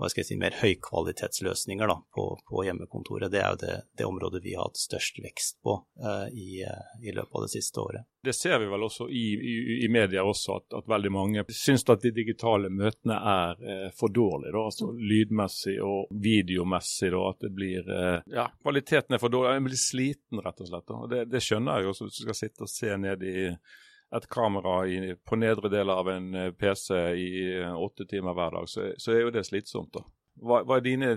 hva 0.00 0.08
skal 0.10 0.22
jeg 0.22 0.28
si, 0.32 0.38
mer 0.40 0.56
høykvalitetsløsninger 0.58 1.90
da, 1.90 1.98
på, 2.14 2.24
på, 2.48 2.62
hjemmekontoret. 2.66 3.30
Det 3.32 3.42
er 3.42 3.52
jo 3.54 3.60
det, 3.60 3.74
det, 3.98 4.06
området 4.08 4.40
vi 4.44 4.54
har 4.56 4.66
hatt 4.66 4.80
størst 4.80 5.20
vekst 5.22 5.60
på 5.62 5.76
uh, 6.02 6.26
i, 6.32 6.62
uh, 6.64 6.96
i, 7.02 7.12
løpet 7.12 7.36
av 7.38 7.44
det 7.46 7.52
siste 7.52 7.82
året. 7.82 8.08
Det 8.22 8.34
ser 8.34 8.58
vi 8.62 8.70
vel 8.70 8.86
også 8.86 9.08
i, 9.10 9.24
i, 9.34 9.54
i 9.84 9.90
media 9.92 10.24
også, 10.24 10.58
at, 10.60 10.66
at, 10.78 10.88
veldig 10.90 11.12
mange 11.12 11.44
syns 11.50 11.84
at 11.90 12.04
de 12.04 12.12
digitale 12.14 12.70
møtene 12.70 13.16
er 13.18 13.64
eh, 13.66 13.88
for 13.98 14.14
dårlige. 14.14 14.52
Da, 14.54 14.62
altså 14.70 14.92
Lydmessig 14.94 15.74
og 15.82 16.12
videomessig. 16.22 17.10
Da, 17.10 17.22
at 17.32 17.42
det 17.42 17.50
blir 17.56 17.88
Ja, 18.30 18.46
kvaliteten 18.62 19.16
er 19.16 19.22
for 19.22 19.34
dårlig. 19.34 19.56
En 19.58 19.66
blir 19.66 19.80
sliten, 19.80 20.38
rett 20.38 20.62
og 20.62 20.70
slett. 20.70 20.86
Da. 20.86 21.00
Det, 21.10 21.24
det 21.34 21.42
skjønner 21.42 21.80
jeg 21.80 21.88
jo, 21.88 21.96
hvis 21.98 22.20
du 22.20 22.22
skal 22.28 22.38
sitte 22.38 22.62
og 22.62 22.70
se 22.70 22.94
ned 23.02 23.26
i 23.26 23.36
et 24.16 24.28
kamera 24.28 24.86
i, 24.86 25.16
på 25.24 25.36
nedre 25.36 25.68
del 25.72 25.90
av 25.90 26.08
en 26.10 26.34
eh, 26.34 26.50
PC 26.52 26.94
i 27.16 27.30
eh, 27.62 27.74
åtte 27.74 28.06
timer 28.06 28.36
hver 28.36 28.58
dag, 28.58 28.68
så, 28.68 28.90
så 29.00 29.14
er 29.14 29.24
jo 29.24 29.32
det 29.32 29.46
slitsomt. 29.48 29.94
da. 29.96 30.04
Hva, 30.42 30.60
hva, 30.66 30.78
er 30.78 30.84
dine 30.84 31.12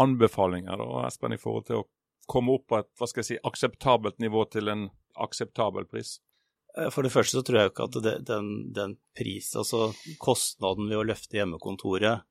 anbefalinger 0.00 0.82
da, 0.82 1.06
Espen, 1.06 1.36
i 1.36 1.40
forhold 1.40 1.68
til 1.68 1.82
å 1.82 1.86
komme 2.30 2.56
opp 2.56 2.68
på 2.70 2.80
et 2.80 2.90
hva 2.98 3.08
skal 3.10 3.22
jeg 3.22 3.30
si, 3.30 3.40
akseptabelt 3.46 4.18
nivå 4.22 4.44
til 4.50 4.72
en 4.72 4.88
akseptabel 5.22 5.86
pris? 5.90 6.16
Eh, 6.78 6.90
for 6.90 7.06
det 7.06 7.14
første 7.14 7.38
så 7.38 7.46
tror 7.46 7.60
jeg 7.60 7.70
jo 7.70 7.74
ikke 7.76 7.88
at 7.90 8.02
det, 8.08 8.18
den, 8.32 8.52
den 8.74 8.98
pris, 9.18 9.54
altså 9.58 9.92
kostnaden 10.22 10.90
ved 10.90 10.98
å 10.98 11.08
løfte 11.12 11.38
hjemmekontoret 11.38 12.26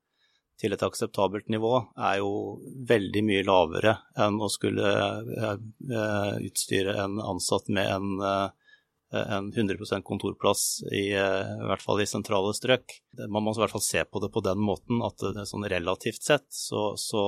til 0.60 0.76
et 0.76 0.84
akseptabelt 0.84 1.48
nivå, 1.50 1.78
er 1.96 2.20
jo 2.20 2.60
veldig 2.86 3.22
mye 3.24 3.46
lavere 3.48 3.96
enn 4.20 4.36
å 4.38 4.50
skulle 4.52 4.90
utstyre 6.44 6.92
en 7.02 7.16
ansatt 7.18 7.70
med 7.72 7.88
en 7.88 8.52
en 9.12 9.52
100 9.52 10.02
kontorplass, 10.02 10.82
i, 10.92 11.12
eh, 11.12 11.52
i, 11.58 11.66
hvert 11.68 11.84
fall 11.84 12.00
i 12.00 12.08
sentrale 12.08 12.54
strøk. 12.56 12.96
Man 13.28 13.44
må 13.44 13.54
i 13.54 13.60
hvert 13.60 13.74
fall 13.74 13.84
se 13.84 14.04
på 14.04 14.22
det 14.22 14.32
på 14.32 14.42
den 14.44 14.60
måten 14.62 15.02
at 15.04 15.20
det 15.36 15.46
sånn 15.50 15.68
relativt 15.68 16.22
sett 16.22 16.48
så, 16.48 16.92
så 16.96 17.24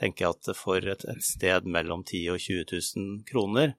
tenker 0.00 0.26
jeg 0.26 0.36
at 0.36 0.58
for 0.58 0.82
et, 0.82 1.06
et, 1.08 1.22
sted 1.24 1.68
mellom 1.70 2.04
10 2.04 2.26
000 2.28 2.34
og 2.34 2.42
20 2.42 2.66
000 2.98 3.22
kroner, 3.28 3.76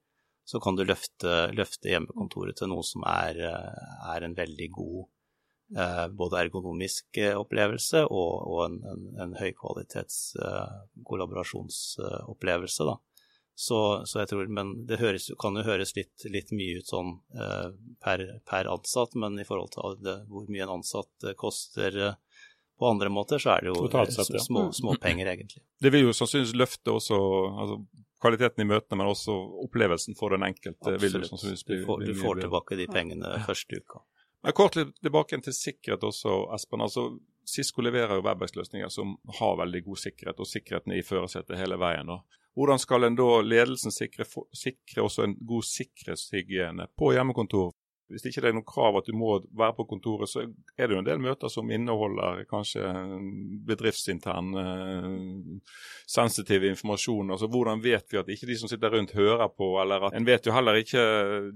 så 0.47 0.61
kan 0.63 0.77
du 0.79 0.85
løfte, 0.87 1.51
løfte 1.51 1.91
hjemmekontoret 1.91 2.57
til 2.57 2.71
noe 2.71 2.85
som 2.87 3.03
er, 3.09 3.41
eh, 3.43 3.85
er 4.15 4.25
en 4.25 4.37
veldig 4.37 4.69
god 4.77 5.01
eh, 5.75 6.05
både 6.07 6.39
ergonomisk 6.45 7.19
eh, 7.19 7.35
opplevelse 7.37 8.05
og, 8.07 8.31
og 8.47 8.63
en, 8.69 8.79
en, 8.93 9.03
en 9.25 9.35
høykvalitets 9.37 10.21
eh, 10.39 10.79
kollaborasjonsopplevelse. 11.07 12.87
da. 12.87 12.97
Så, 13.60 14.04
så, 14.06 14.20
jeg 14.20 14.30
tror, 14.30 14.48
Men 14.54 14.86
det 14.86 15.00
høres, 15.02 15.32
kan 15.41 15.56
jo 15.58 15.63
høres 15.65 15.96
litt, 15.98 16.28
litt 16.30 16.52
mye 16.54 16.78
ut 16.78 16.91
sånn 16.91 17.15
eh, 17.34 17.72
per, 18.06 18.22
per, 18.46 18.67
ansatt, 18.70 19.15
men 19.17 19.39
i 19.41 19.46
forhold 19.48 19.72
til 19.74 19.96
det, 20.06 20.13
hvor 20.30 20.46
mye 20.54 20.67
en 20.67 20.76
ansatt 20.76 21.26
eh, 21.26 21.34
koster 21.34 21.98
eh, 22.06 22.43
på 22.78 22.86
andre 22.91 23.10
måter, 23.10 23.41
så 23.41 23.56
er 23.56 23.65
det 23.65 23.72
jo 23.72 23.88
sett, 23.89 24.36
ja. 24.36 24.43
små, 24.46 24.67
småpenger, 24.78 25.32
egentlig. 25.34 25.63
Det 25.82 25.89
vil 25.89 26.06
jo 26.06 26.13
sannsynligvis 26.13 26.54
løfte 26.62 26.93
også 27.00 27.17
altså, 27.63 27.80
kvaliteten 28.22 28.62
i 28.62 28.70
møtene, 28.70 29.00
men 29.02 29.10
også 29.15 29.39
opplevelsen 29.65 30.20
for 30.22 30.38
den 30.38 30.46
enkelte. 30.46 30.93
Absolutt. 30.93 31.34
Du 31.65 31.82
får, 31.89 32.06
du 32.06 32.13
får 32.22 32.43
tilbake 32.46 32.78
de 32.78 32.88
pengene 32.93 33.39
første 33.50 33.82
uka. 33.82 34.06
Men 34.46 34.54
Kort 34.54 34.78
litt 34.78 34.93
tilbake 35.02 35.41
til 35.50 35.58
sikkerhet 35.65 36.06
også, 36.06 36.43
Espen. 36.54 36.86
altså 36.86 37.10
Cisco 37.48 37.82
leverer 37.82 38.20
jo 38.20 38.30
Webex-løsninger 38.30 38.93
som 38.93 39.17
har 39.39 39.58
veldig 39.65 39.82
god 39.89 40.06
sikkerhet, 40.06 40.38
og 40.38 40.50
sikkerheten 40.50 40.93
er 40.93 41.02
i 41.02 41.06
førersetet 41.10 41.58
hele 41.58 41.82
veien. 41.82 42.13
Da. 42.13 42.22
Hvordan 42.58 42.80
skal 42.82 43.06
en 43.06 43.17
da 43.17 43.41
ledelsen 43.46 43.93
sikre, 43.93 44.26
sikre 44.50 45.04
også 45.06 45.28
en 45.28 45.36
god 45.46 45.65
sikkerhetshygiene 45.67 46.88
på 46.98 47.12
hjemmekontor? 47.13 47.76
Hvis 48.12 48.26
ikke 48.30 48.43
det 48.43 48.50
er 48.52 48.56
noe 48.56 48.67
krav 48.67 49.00
at 49.00 49.08
du 49.10 49.15
må 49.17 49.38
være 49.58 49.76
på 49.78 49.88
kontoret, 49.89 50.30
så 50.32 50.46
er 50.78 50.88
det 50.88 50.96
jo 50.96 51.02
en 51.02 51.08
del 51.08 51.20
møter 51.24 51.52
som 51.52 51.72
inneholder 51.74 52.46
kanskje 52.50 52.84
bedriftsintern 53.67 54.54
eh, 54.62 55.10
sensitiv 56.08 56.65
informasjon. 56.70 57.36
Altså 57.36 57.50
Hvordan 57.52 57.84
vet 57.84 58.08
vi 58.13 58.22
at 58.22 58.32
ikke 58.32 58.50
de 58.50 58.58
som 58.62 58.72
sitter 58.72 58.96
rundt 58.96 59.15
hører 59.17 59.52
på, 59.52 59.74
eller 59.82 60.08
at 60.08 60.17
en 60.17 60.28
vet 60.28 60.48
jo 60.48 60.56
heller 60.56 60.80
ikke 60.80 61.04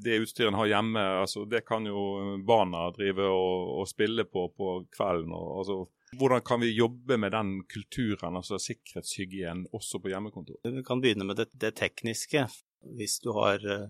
det 0.04 0.22
utstyret 0.26 0.52
en 0.52 0.60
har 0.60 0.74
hjemme. 0.74 1.08
altså 1.24 1.46
Det 1.50 1.64
kan 1.68 1.88
jo 1.88 2.38
barna 2.48 2.90
drive 2.96 3.32
og, 3.32 3.80
og 3.82 3.90
spille 3.90 4.28
på 4.28 4.50
på 4.58 4.76
kvelden. 4.92 5.32
og 5.32 5.58
altså 5.62 5.82
hvordan 6.18 6.42
kan 6.44 6.60
vi 6.60 6.74
jobbe 6.76 7.18
med 7.18 7.32
den 7.32 7.64
kulturen, 7.72 8.36
altså 8.36 8.58
sikkerhetshygienen, 8.60 9.68
også 9.72 10.02
på 10.04 10.12
hjemmekontor? 10.12 10.58
Vi 10.64 10.84
kan 10.84 11.02
begynne 11.02 11.24
med 11.24 11.40
det, 11.40 11.48
det 11.56 11.76
tekniske. 11.80 12.48
Hvis 12.82 13.20
du 13.22 13.32
har 13.36 13.62
eh, 13.62 13.88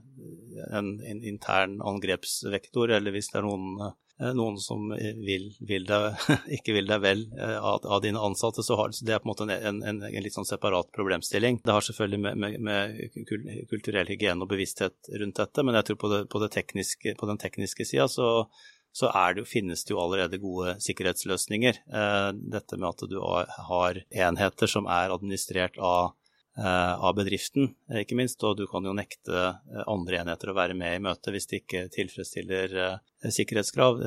en, 0.77 0.93
en, 1.01 1.23
intern 1.23 1.79
angrepsvektor, 1.81 2.91
eller 2.91 3.15
hvis 3.15 3.31
det 3.31 3.39
er 3.39 3.45
noen, 3.45 3.93
eh, 4.19 4.33
noen 4.35 4.57
som 4.59 4.91
vil, 4.91 5.47
vil 5.67 5.87
deg, 5.87 6.19
ikke 6.57 6.75
vil 6.75 6.89
deg 6.89 7.03
vel 7.03 7.23
eh, 7.39 7.55
av, 7.55 7.85
av, 7.85 8.01
dine 8.03 8.19
ansatte, 8.19 8.65
så 8.67 8.77
har 8.79 8.91
det 8.91 9.15
er 9.15 9.23
på 9.23 9.29
en 9.29 9.31
måte 9.31 9.47
en, 9.47 9.79
en, 9.79 10.03
en 10.03 10.25
litt 10.25 10.35
sånn 10.35 10.49
separat 10.49 10.91
problemstilling. 10.95 11.61
Det 11.63 11.77
har 11.77 11.87
selvfølgelig 11.87 12.21
med, 12.27 12.43
med, 12.43 12.59
med, 12.67 13.65
kulturell 13.71 14.11
hygiene 14.11 14.43
og 14.43 14.51
bevissthet 14.51 15.13
rundt 15.23 15.39
dette, 15.39 15.65
men 15.65 15.79
jeg 15.79 15.89
tror 15.89 16.03
på, 16.03 16.13
det, 16.15 16.21
på, 16.33 16.43
det 16.43 16.51
tekniske, 16.57 17.15
på 17.19 17.31
den 17.31 17.41
tekniske 17.41 17.87
sida 17.87 18.11
så 18.11 18.31
så 18.91 19.07
det, 19.31 19.45
finnes 19.47 19.85
det 19.87 19.93
jo 19.93 20.01
allerede 20.03 20.35
gode 20.35 20.73
sikkerhetsløsninger. 20.83 21.77
Dette 22.51 22.75
med 22.75 22.89
at 22.89 23.05
du 23.07 23.13
har 23.23 24.01
enheter 24.11 24.67
som 24.67 24.83
er 24.83 25.13
administrert 25.15 25.79
av 25.79 26.11
av 26.59 27.15
bedriften, 27.15 27.69
ikke 28.01 28.17
minst. 28.19 28.41
Og 28.43 28.57
du 28.59 28.65
kan 28.67 28.83
jo 28.83 28.91
nekte 28.95 29.53
andre 29.87 30.21
enheter 30.21 30.51
å 30.51 30.57
være 30.57 30.75
med 30.77 30.97
i 30.97 31.03
møtet 31.03 31.31
hvis 31.31 31.47
de 31.47 31.61
ikke 31.61 31.85
tilfredsstiller 31.93 32.75
sikkerhetskrav. 33.23 34.01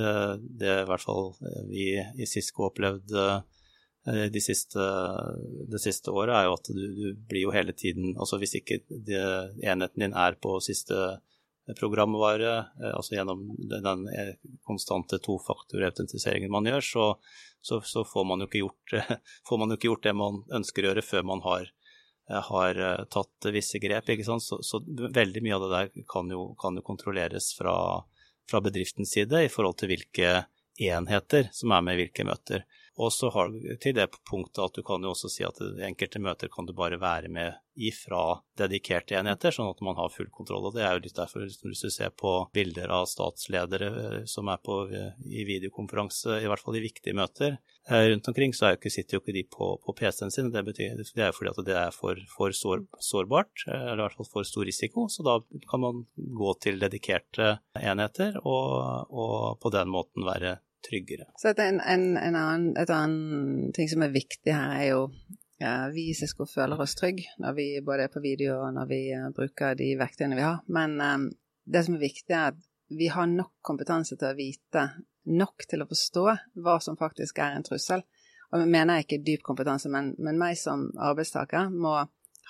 Det 0.44 0.68
er 0.68 0.82
i 0.82 0.88
hvert 0.90 1.04
fall 1.04 1.32
vi 1.70 1.88
i 1.96 2.28
Cisco 2.28 2.68
opplevde 2.68 3.42
de 4.04 4.40
siste, 4.44 4.84
det 5.72 5.80
siste 5.80 6.12
året, 6.12 6.34
er 6.36 6.48
jo 6.48 6.56
at 6.58 6.68
du, 6.68 6.82
du, 6.92 7.06
blir 7.24 7.46
jo 7.46 7.54
hele 7.54 7.72
tiden 7.72 8.10
Altså 8.20 8.36
hvis 8.36 8.58
ikke 8.58 8.82
det, 8.90 9.22
enheten 9.64 10.04
din 10.04 10.12
er 10.12 10.36
på 10.36 10.58
siste 10.60 10.98
programvare, 11.78 12.66
altså 12.92 13.16
gjennom 13.16 13.46
den 13.70 14.02
konstante 14.68 15.16
tofaktorautentiseringen 15.24 16.52
man 16.52 16.68
gjør, 16.68 16.84
så, 16.84 17.06
så, 17.64 17.80
så, 17.80 18.04
får, 18.04 18.26
man 18.28 18.44
gjort, 18.44 18.96
får, 19.48 19.60
man 19.62 19.72
jo 19.72 19.78
ikke 19.78 19.88
gjort, 19.88 20.04
det 20.04 20.14
man 20.20 20.42
ønsker 20.60 20.84
å 20.84 20.90
gjøre 20.90 21.06
før 21.06 21.24
man 21.32 21.40
har, 21.46 21.70
har 22.28 22.78
tatt 23.12 23.48
visse 23.52 23.78
grep. 23.82 24.08
Så, 24.24 24.58
så, 24.62 24.80
veldig 24.88 25.42
mye 25.44 25.56
av 25.56 25.64
det 25.64 25.70
der 25.74 26.04
kan 26.08 26.30
jo, 26.32 26.54
kan 26.60 26.78
jo 26.78 26.84
kontrolleres 26.86 27.52
fra, 27.58 27.76
fra 28.50 28.60
bedriftens 28.64 29.12
side 29.12 29.44
i 29.44 29.52
forhold 29.52 29.78
til 29.80 29.92
hvilke 29.92 30.30
enheter 30.80 31.50
som 31.52 31.74
er 31.74 31.84
med 31.84 31.98
i 31.98 32.04
hvilke 32.04 32.26
møter. 32.26 32.64
Og 32.96 33.12
så 33.12 33.30
har 33.34 33.50
du 33.50 33.58
til 33.82 33.96
det 33.96 34.06
punktet 34.28 34.62
at 34.62 34.76
du 34.76 34.84
kan 34.86 35.02
jo 35.02 35.10
også 35.14 35.30
si 35.32 35.42
at 35.46 35.58
enkelte 35.82 36.22
møter 36.22 36.50
kan 36.52 36.66
du 36.66 36.74
bare 36.76 37.00
være 37.02 37.30
med 37.32 37.56
ifra 37.74 38.38
dedikerte 38.54 39.16
enheter, 39.18 39.50
sånn 39.50 39.72
at 39.72 39.80
man 39.82 39.96
har 39.98 40.12
full 40.14 40.28
kontroll. 40.30 40.68
Og 40.68 40.76
det 40.76 40.84
er 40.86 40.94
jo 40.94 41.02
litt 41.02 41.16
derfor, 41.16 41.42
hvis 41.42 41.82
du 41.82 41.90
ser 41.90 42.12
på 42.14 42.36
bilder 42.54 42.92
av 42.94 43.08
statsledere 43.10 43.88
eh, 44.02 44.18
som 44.30 44.46
er 44.52 44.60
på, 44.62 44.76
eh, 44.94 45.16
i 45.26 45.42
videokonferanse, 45.48 46.38
i 46.38 46.50
hvert 46.50 46.62
fall 46.62 46.78
i 46.78 46.84
viktige 46.84 47.16
møter 47.18 47.56
eh, 47.56 48.04
rundt 48.12 48.30
omkring, 48.30 48.54
så 48.54 48.76
ikke, 48.76 48.92
sitter 48.94 49.18
jo 49.18 49.24
ikke 49.24 49.34
de 49.34 49.42
på, 49.56 49.72
på 49.82 49.96
PC-en 49.98 50.30
sin. 50.34 50.52
Det, 50.54 50.62
betyr, 50.68 50.94
det 51.02 51.24
er 51.24 51.32
jo 51.32 51.38
fordi 51.40 51.50
at 51.50 51.62
det 51.66 51.78
er 51.80 51.96
for, 51.96 52.20
for 52.36 52.54
sår, 52.54 52.84
sårbart, 53.02 53.66
eller 53.66 54.04
i 54.04 54.06
hvert 54.06 54.20
fall 54.20 54.30
for 54.36 54.46
stor 54.46 54.68
risiko. 54.70 55.08
Så 55.10 55.26
da 55.26 55.40
kan 55.70 55.82
man 55.82 56.04
gå 56.14 56.54
til 56.62 56.78
dedikerte 56.82 57.56
enheter 57.74 58.38
og, 58.44 59.10
og 59.10 59.58
på 59.62 59.74
den 59.74 59.90
måten 59.90 60.26
være 60.28 60.60
tryggere. 60.84 61.28
Så 61.40 61.54
en, 61.54 61.80
en, 61.80 62.04
en 62.20 62.36
annen, 62.38 62.74
et 62.80 62.92
annet 62.92 63.74
ting 63.76 63.90
som 63.90 64.04
er 64.04 64.14
viktig 64.14 64.54
her, 64.54 64.76
er 64.76 64.90
jo 64.90 65.00
ja, 65.62 65.88
vi 65.94 66.08
i 66.10 66.14
Cisco 66.18 66.46
føler 66.50 66.80
oss 66.82 66.96
trygge 66.98 67.30
når 67.40 67.56
vi 67.56 67.66
både 67.84 68.06
er 68.06 68.12
på 68.12 68.22
video 68.24 68.58
og 68.64 68.74
når 68.74 68.88
vi 68.90 69.00
uh, 69.14 69.30
bruker 69.34 69.76
de 69.78 69.92
verktøyene 70.00 70.38
vi 70.38 70.44
har. 70.44 70.60
Men 70.66 70.98
um, 71.00 71.28
det 71.64 71.84
som 71.86 71.96
er 71.96 72.04
viktig, 72.04 72.34
er 72.34 72.52
at 72.52 72.60
vi 72.94 73.08
har 73.08 73.30
nok 73.30 73.54
kompetanse 73.64 74.18
til 74.18 74.28
å 74.28 74.38
vite 74.38 74.88
nok 75.24 75.64
til 75.70 75.80
å 75.80 75.88
forstå 75.88 76.24
hva 76.64 76.76
som 76.84 76.98
faktisk 77.00 77.38
er 77.40 77.56
en 77.56 77.64
trussel. 77.64 78.04
Og 78.52 78.60
jeg 78.60 78.70
mener 78.70 79.00
ikke 79.02 79.22
dyp 79.24 79.42
kompetanse, 79.46 79.88
men, 79.90 80.12
men 80.22 80.38
meg 80.38 80.58
som 80.60 80.86
arbeidstaker 81.00 81.72
må 81.72 81.96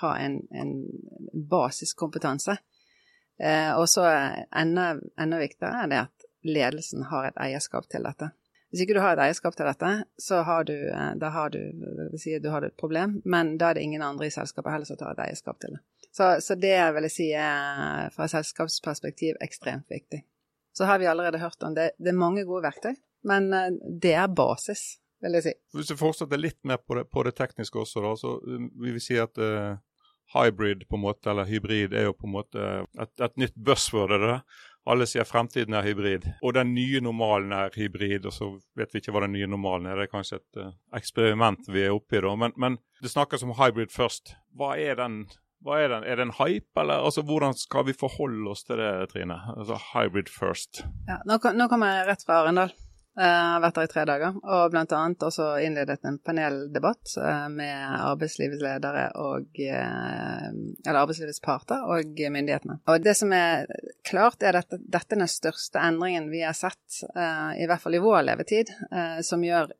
ha 0.00 0.10
en, 0.20 0.40
en 0.52 0.72
basiskompetanse. 1.50 2.56
Eh, 3.38 3.70
og 3.74 3.86
så 3.90 4.04
enda, 4.54 4.94
enda 5.20 5.38
viktigere 5.40 5.84
er 5.84 5.90
det 5.90 6.00
at 6.04 6.13
ledelsen 6.44 7.06
har 7.10 7.28
et 7.28 7.40
eierskap 7.40 7.88
til 7.90 8.04
dette. 8.06 8.30
Hvis 8.74 8.82
ikke 8.88 8.96
du 8.96 9.04
har 9.04 9.14
et 9.14 9.22
eierskap 9.28 9.54
til 9.54 9.68
dette, 9.68 9.88
så 10.18 10.40
har 10.42 10.64
du, 10.66 10.74
eh, 10.74 11.10
da 11.20 11.28
har 11.30 11.52
du, 11.54 11.60
si 12.18 12.32
du 12.42 12.48
har 12.50 12.64
et 12.66 12.74
problem, 12.76 13.20
men 13.24 13.56
da 13.58 13.70
er 13.70 13.78
det 13.78 13.84
ingen 13.86 14.02
andre 14.02 14.26
i 14.26 14.34
selskapet 14.34 14.72
heller 14.74 14.88
som 14.88 14.98
tar 14.98 15.14
et 15.14 15.28
eierskap 15.28 15.60
til 15.62 15.76
det. 15.76 15.82
Så, 16.10 16.32
så 16.42 16.56
det 16.58 16.74
vil 16.96 17.06
jeg 17.06 17.14
si 17.14 17.28
er 17.38 18.10
fra 18.14 18.26
selskapsperspektiv 18.30 19.38
ekstremt 19.42 19.86
viktig. 19.90 20.24
Så 20.74 20.90
har 20.90 20.98
vi 20.98 21.06
allerede 21.06 21.38
hørt 21.38 21.62
om 21.62 21.74
det. 21.74 21.92
Det 22.02 22.10
er 22.10 22.18
mange 22.18 22.42
gode 22.48 22.64
verktøy, 22.66 22.96
men 23.30 23.46
eh, 23.54 23.70
det 24.02 24.16
er 24.18 24.34
basis, 24.42 24.84
vil 25.22 25.38
jeg 25.38 25.46
si. 25.46 25.54
Hvis 25.78 25.94
vi 25.94 26.00
fortsetter 26.02 26.42
litt 26.42 26.58
mer 26.66 26.82
på 26.82 26.98
det, 26.98 27.06
på 27.14 27.22
det 27.22 27.36
tekniske 27.38 27.78
også, 27.78 28.02
da, 28.02 28.14
så 28.18 28.36
um, 28.42 28.68
vil 28.82 28.98
vi 28.98 29.06
si 29.06 29.22
at 29.22 29.38
uh, 29.38 29.78
hybrid 30.34 30.82
på 30.90 30.98
en 30.98 31.06
måte, 31.06 31.30
eller 31.30 31.46
hybrid 31.46 31.94
er 31.94 32.08
jo 32.08 32.18
på 32.18 32.26
en 32.26 32.34
måte 32.34 32.70
et, 32.98 33.14
et 33.22 33.38
nytt 33.38 33.54
buzzword. 33.54 34.18
det 34.18 34.34
alle 34.86 35.06
sier 35.08 35.24
fremtiden 35.24 35.76
er 35.76 35.86
hybrid, 35.86 36.26
og 36.44 36.54
den 36.56 36.74
nye 36.76 37.00
normalen 37.04 37.54
er 37.56 37.72
hybrid. 37.76 38.26
Og 38.28 38.34
så 38.36 38.50
vet 38.76 38.92
vi 38.92 39.00
ikke 39.00 39.14
hva 39.14 39.24
den 39.24 39.34
nye 39.36 39.48
normalen 39.50 39.88
er. 39.88 39.98
Det 39.98 40.08
er 40.08 40.12
kanskje 40.12 40.40
et 40.40 40.60
uh, 40.60 40.74
eksperiment 40.96 41.70
vi 41.72 41.86
er 41.86 41.94
oppe 41.94 42.18
i 42.18 42.24
da. 42.24 42.34
Men, 42.40 42.54
men, 42.60 42.78
det 43.02 43.12
snakkes 43.12 43.46
om 43.46 43.54
hybrid 43.58 43.92
først. 43.94 44.36
Hva 44.56 44.74
er 44.80 45.00
den? 45.00 45.24
Hva 45.64 45.78
er, 45.80 45.88
den? 45.94 46.04
er 46.04 46.20
det 46.20 46.26
en 46.26 46.36
hype, 46.36 46.76
eller 46.76 47.06
altså, 47.08 47.24
hvordan 47.24 47.56
skal 47.56 47.86
vi 47.88 47.96
forholde 47.96 48.50
oss 48.52 48.66
til 48.68 48.76
det, 48.80 48.90
Trine? 49.14 49.38
Altså 49.56 49.80
hybrid 49.94 50.28
first. 50.28 50.84
Ja, 51.08 51.22
nå, 51.24 51.40
nå 51.56 51.68
kommer 51.72 51.94
jeg 51.94 52.10
rett 52.10 52.26
fra 52.26 52.42
Arendal. 52.42 52.74
Jeg 53.14 53.30
eh, 53.30 53.42
har 53.46 53.60
vært 53.62 53.76
der 53.78 53.86
i 53.86 53.90
tre 53.92 54.02
dager, 54.10 54.38
og 54.42 54.72
blant 54.72 54.92
annet 54.96 55.22
også 55.22 55.52
innledet 55.62 56.02
en 56.08 56.16
paneldebatt 56.18 57.12
eh, 57.22 57.44
med 57.52 57.92
arbeidslivets 57.94 58.62
ledere 58.64 59.04
og 59.22 59.60
eh, 59.62 60.48
Eller 60.50 60.98
arbeidslivets 60.98 61.38
parter 61.44 61.84
og 61.86 62.18
myndighetene. 62.18 62.80
Og 62.90 63.04
det 63.04 63.14
som 63.14 63.30
er 63.36 63.70
klart, 64.02 64.42
er 64.42 64.58
at 64.58 64.74
dette 64.74 65.14
er 65.14 65.22
den 65.22 65.30
største 65.30 65.78
endringen 65.78 66.26
vi 66.32 66.42
har 66.42 66.56
sett, 66.58 66.82
i 67.54 67.68
hvert 67.68 67.82
fall 67.82 67.94
i 67.94 68.02
vår 68.02 68.24
levetid, 68.26 68.72
som 69.26 69.44
gjør 69.44 69.70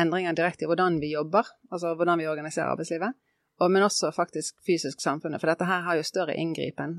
endringer 0.00 0.34
direkte 0.34 0.66
i 0.66 0.68
hvordan 0.68 0.98
vi 1.02 1.12
jobber, 1.12 1.46
altså 1.70 1.94
hvordan 1.94 2.18
vi 2.18 2.28
organiserer 2.30 2.72
arbeidslivet. 2.72 3.14
Og, 3.62 3.70
men 3.70 3.86
også 3.86 4.10
faktisk 4.14 4.58
fysisk 4.66 5.02
samfunnet, 5.02 5.40
for 5.40 5.52
dette 5.52 5.68
her 5.68 5.86
har 5.86 5.98
jo 5.98 6.06
større 6.06 6.34
inngripen. 6.34 6.98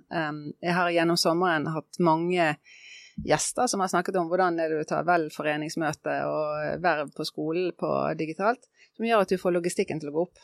Jeg 0.63 0.75
har 0.77 0.93
gjennom 0.95 1.19
sommeren 1.19 1.67
hatt 1.75 1.99
mange 1.99 2.53
gjester 3.23 3.67
som 3.71 3.80
har 3.80 3.91
snakket 3.91 4.17
om 4.19 4.28
hvordan 4.30 4.58
du 4.58 4.80
tar 4.88 5.06
vel 5.08 5.30
foreningsmøte 5.34 6.17
og 6.28 6.82
verv 6.84 7.13
på 7.15 7.25
skolen 7.28 7.71
på 7.78 7.91
digitalt, 8.19 8.67
som 8.95 9.08
gjør 9.08 9.23
at 9.23 9.32
du 9.32 9.39
får 9.39 9.56
logistikken 9.56 10.01
til 10.01 10.12
å 10.12 10.15
gå 10.17 10.25
opp. 10.28 10.43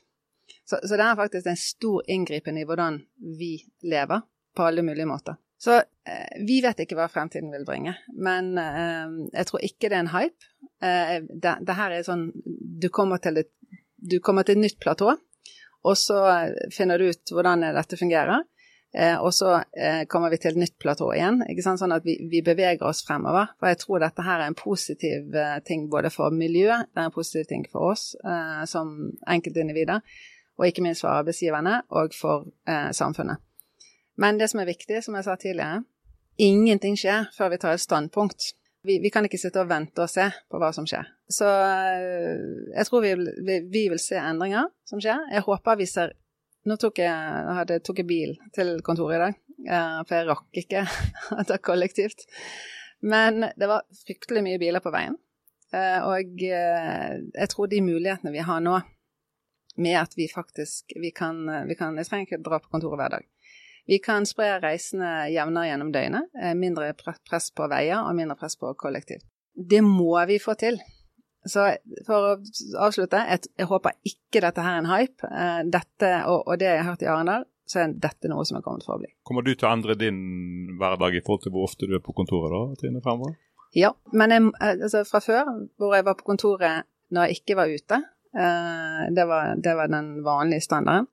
Så, 0.64 0.80
så 0.84 0.98
det 1.00 1.06
er 1.06 1.20
faktisk 1.20 1.48
en 1.48 1.60
stor 1.60 2.04
inngripen 2.12 2.60
i 2.60 2.66
hvordan 2.68 3.00
vi 3.40 3.56
lever, 3.88 4.24
på 4.56 4.66
alle 4.68 4.84
mulige 4.84 5.08
måter. 5.08 5.38
Så 5.62 5.78
eh, 5.78 6.40
vi 6.48 6.58
vet 6.64 6.80
ikke 6.84 6.98
hva 6.98 7.06
fremtiden 7.12 7.52
vil 7.54 7.66
bringe, 7.68 7.94
men 8.18 8.56
eh, 8.58 9.12
jeg 9.38 9.48
tror 9.48 9.66
ikke 9.68 9.92
det 9.92 9.98
er 9.98 10.04
en 10.04 10.16
hype. 10.16 10.50
Eh, 10.82 11.18
det, 11.30 11.54
det, 11.62 11.76
her 11.78 11.94
er 11.96 12.08
sånn 12.08 12.26
du 12.34 12.90
kommer, 12.90 13.22
til 13.22 13.44
et, 13.44 13.52
kommer 14.26 14.48
til 14.48 14.58
et 14.58 14.64
nytt 14.66 14.80
platå, 14.82 15.14
og 15.82 15.98
så 15.98 16.18
finner 16.74 17.00
du 17.02 17.12
ut 17.14 17.34
hvordan 17.34 17.64
dette 17.78 17.98
fungerer. 17.98 18.44
Eh, 18.94 19.16
og 19.24 19.32
så 19.34 19.54
eh, 19.56 20.04
kommer 20.08 20.30
vi 20.30 20.38
til 20.42 20.52
et 20.52 20.60
nytt 20.60 20.74
platå 20.82 21.08
igjen, 21.16 21.40
ikke 21.48 21.64
sant? 21.64 21.80
sånn 21.80 21.96
at 21.96 22.04
vi, 22.04 22.18
vi, 22.28 22.42
beveger 22.44 22.84
oss 22.84 23.06
fremover. 23.08 23.54
For 23.60 23.72
jeg 23.72 23.80
tror 23.86 24.04
dette 24.04 24.26
her 24.26 24.42
er 24.42 24.52
en 24.52 24.58
positiv 24.58 25.38
eh, 25.38 25.60
ting 25.68 25.86
både 25.92 26.12
for 26.12 26.34
miljøet, 26.36 26.92
det 26.92 27.00
er 27.00 27.08
en 27.08 27.16
positiv 27.16 27.48
ting 27.48 27.64
for 27.72 27.94
oss 27.94 28.10
eh, 28.20 28.64
som 28.68 28.92
enkeltindivider, 29.32 30.04
og 30.60 30.68
ikke 30.68 30.84
minst 30.84 31.06
for 31.06 31.14
arbeidsgiverne 31.14 31.78
og 31.88 32.18
for 32.18 32.50
eh, 32.68 32.90
samfunnet. 32.96 33.40
Men 34.20 34.42
det 34.42 34.52
som 34.52 34.60
er 34.60 34.68
viktig, 34.68 35.00
som 35.06 35.16
jeg 35.16 35.28
sa 35.28 35.38
tidligere, 35.40 35.86
ingenting 36.42 37.00
skjer 37.00 37.32
før 37.38 37.54
vi 37.54 37.62
tar 37.64 37.78
et 37.78 37.84
standpunkt. 37.84 38.52
Vi, 38.84 38.98
vi, 39.00 39.12
kan 39.14 39.24
ikke 39.24 39.40
sitte 39.40 39.62
og 39.62 39.70
vente 39.70 40.04
og 40.04 40.10
se 40.10 40.26
på 40.52 40.60
hva 40.60 40.72
som 40.76 40.88
skjer. 40.90 41.06
Så 41.32 41.46
jeg 41.46 42.86
tror 42.90 43.04
vi, 43.06 43.12
vi, 43.46 43.60
vi 43.72 43.84
vil 43.94 44.02
se 44.02 44.18
endringer 44.18 44.68
som 44.90 45.00
skjer. 45.00 45.22
Jeg 45.32 45.46
håper 45.46 45.78
vi 45.80 45.88
ser 45.88 46.16
nå 46.68 46.78
tok 46.78 47.02
jeg, 47.02 47.48
hadde, 47.58 47.80
tok 47.86 48.02
jeg 48.04 48.10
bil 48.10 48.36
til 48.56 48.76
kontoret 48.86 49.18
i 49.18 49.22
dag, 49.24 49.42
eh, 49.66 49.98
for 50.06 50.18
jeg 50.18 50.30
rakk 50.30 50.62
ikke 50.64 50.86
å 51.40 51.46
ta 51.50 51.58
kollektivt. 51.64 52.26
Men 53.02 53.48
det 53.58 53.70
var 53.70 53.88
fryktelig 54.04 54.44
mye 54.46 54.62
biler 54.62 54.84
på 54.84 54.94
veien. 54.94 55.18
Eh, 55.74 56.00
og 56.06 56.44
eh, 56.46 57.18
jeg 57.34 57.52
tror 57.54 57.72
de 57.72 57.82
mulighetene 57.86 58.34
vi 58.36 58.46
har 58.46 58.62
nå, 58.62 58.78
med 59.82 59.98
at 59.98 60.14
vi 60.20 60.28
faktisk 60.28 60.94
vi 61.00 61.14
kan, 61.16 61.46
vi 61.66 61.78
kan 61.80 61.96
Jeg 61.96 62.10
trenger 62.10 62.28
ikke 62.28 62.44
dra 62.44 62.60
på 62.60 62.74
kontoret 62.74 63.00
hver 63.00 63.14
dag. 63.16 63.28
Vi 63.90 63.98
kan 64.04 64.28
spre 64.30 64.60
reisende 64.62 65.32
jevnere 65.32 65.72
gjennom 65.72 65.94
døgnet. 65.96 66.28
Mindre 66.60 66.92
press 67.00 67.48
på 67.56 67.66
veier 67.72 68.04
og 68.04 68.14
mindre 68.20 68.36
press 68.38 68.60
på 68.60 68.76
kollektiv. 68.78 69.24
Det 69.56 69.80
må 69.82 70.14
vi 70.28 70.38
få 70.44 70.54
til. 70.60 70.78
Så 71.46 71.64
for 72.06 72.28
å 72.28 72.34
avslutte, 72.86 73.22
jeg, 73.26 73.66
håper 73.70 73.96
ikke 74.06 74.44
dette 74.44 74.62
her 74.62 74.78
er 74.78 74.84
en 74.84 74.92
hype. 74.92 75.26
Eh, 75.26 75.62
dette, 75.74 76.12
og, 76.30 76.44
og, 76.46 76.58
det 76.62 76.70
jeg 76.70 76.84
har 76.84 76.92
hørt 76.92 77.06
i 77.06 77.10
Arendal, 77.10 77.48
så 77.66 77.82
er 77.82 77.96
dette 78.04 78.30
noe 78.30 78.46
som 78.46 78.60
er 78.60 78.66
kommet 78.66 78.86
for 78.86 78.98
å 78.98 79.02
bli. 79.02 79.10
Kommer 79.28 79.46
du 79.46 79.54
til 79.54 79.68
å 79.68 79.72
endre 79.72 79.96
din 79.98 80.20
hverdag 80.82 81.18
i 81.18 81.24
forhold 81.26 81.46
til 81.46 81.56
hvor 81.56 81.70
ofte 81.70 81.90
du 81.90 81.96
er 81.98 82.04
på 82.04 82.14
kontoret 82.18 82.54
da, 82.54 82.62
Trine 82.80 83.02
fremover? 83.04 83.38
Ja, 83.78 83.94
men 84.12 84.36
jeg, 84.36 84.50
eh, 84.60 84.76
altså 84.76 85.06
fra 85.08 85.24
før, 85.24 85.54
hvor 85.82 85.96
jeg 85.96 86.06
var 86.08 86.20
på 86.20 86.28
kontoret 86.34 86.90
når 87.12 87.28
jeg 87.28 87.42
ikke 87.42 87.58
var 87.60 87.72
ute, 87.72 88.02
eh, 88.38 89.02
det 89.16 89.26
var, 89.28 89.56
det 89.58 89.76
var 89.80 89.92
den 89.92 90.14
vanlige 90.28 90.68
standarden, 90.68 91.10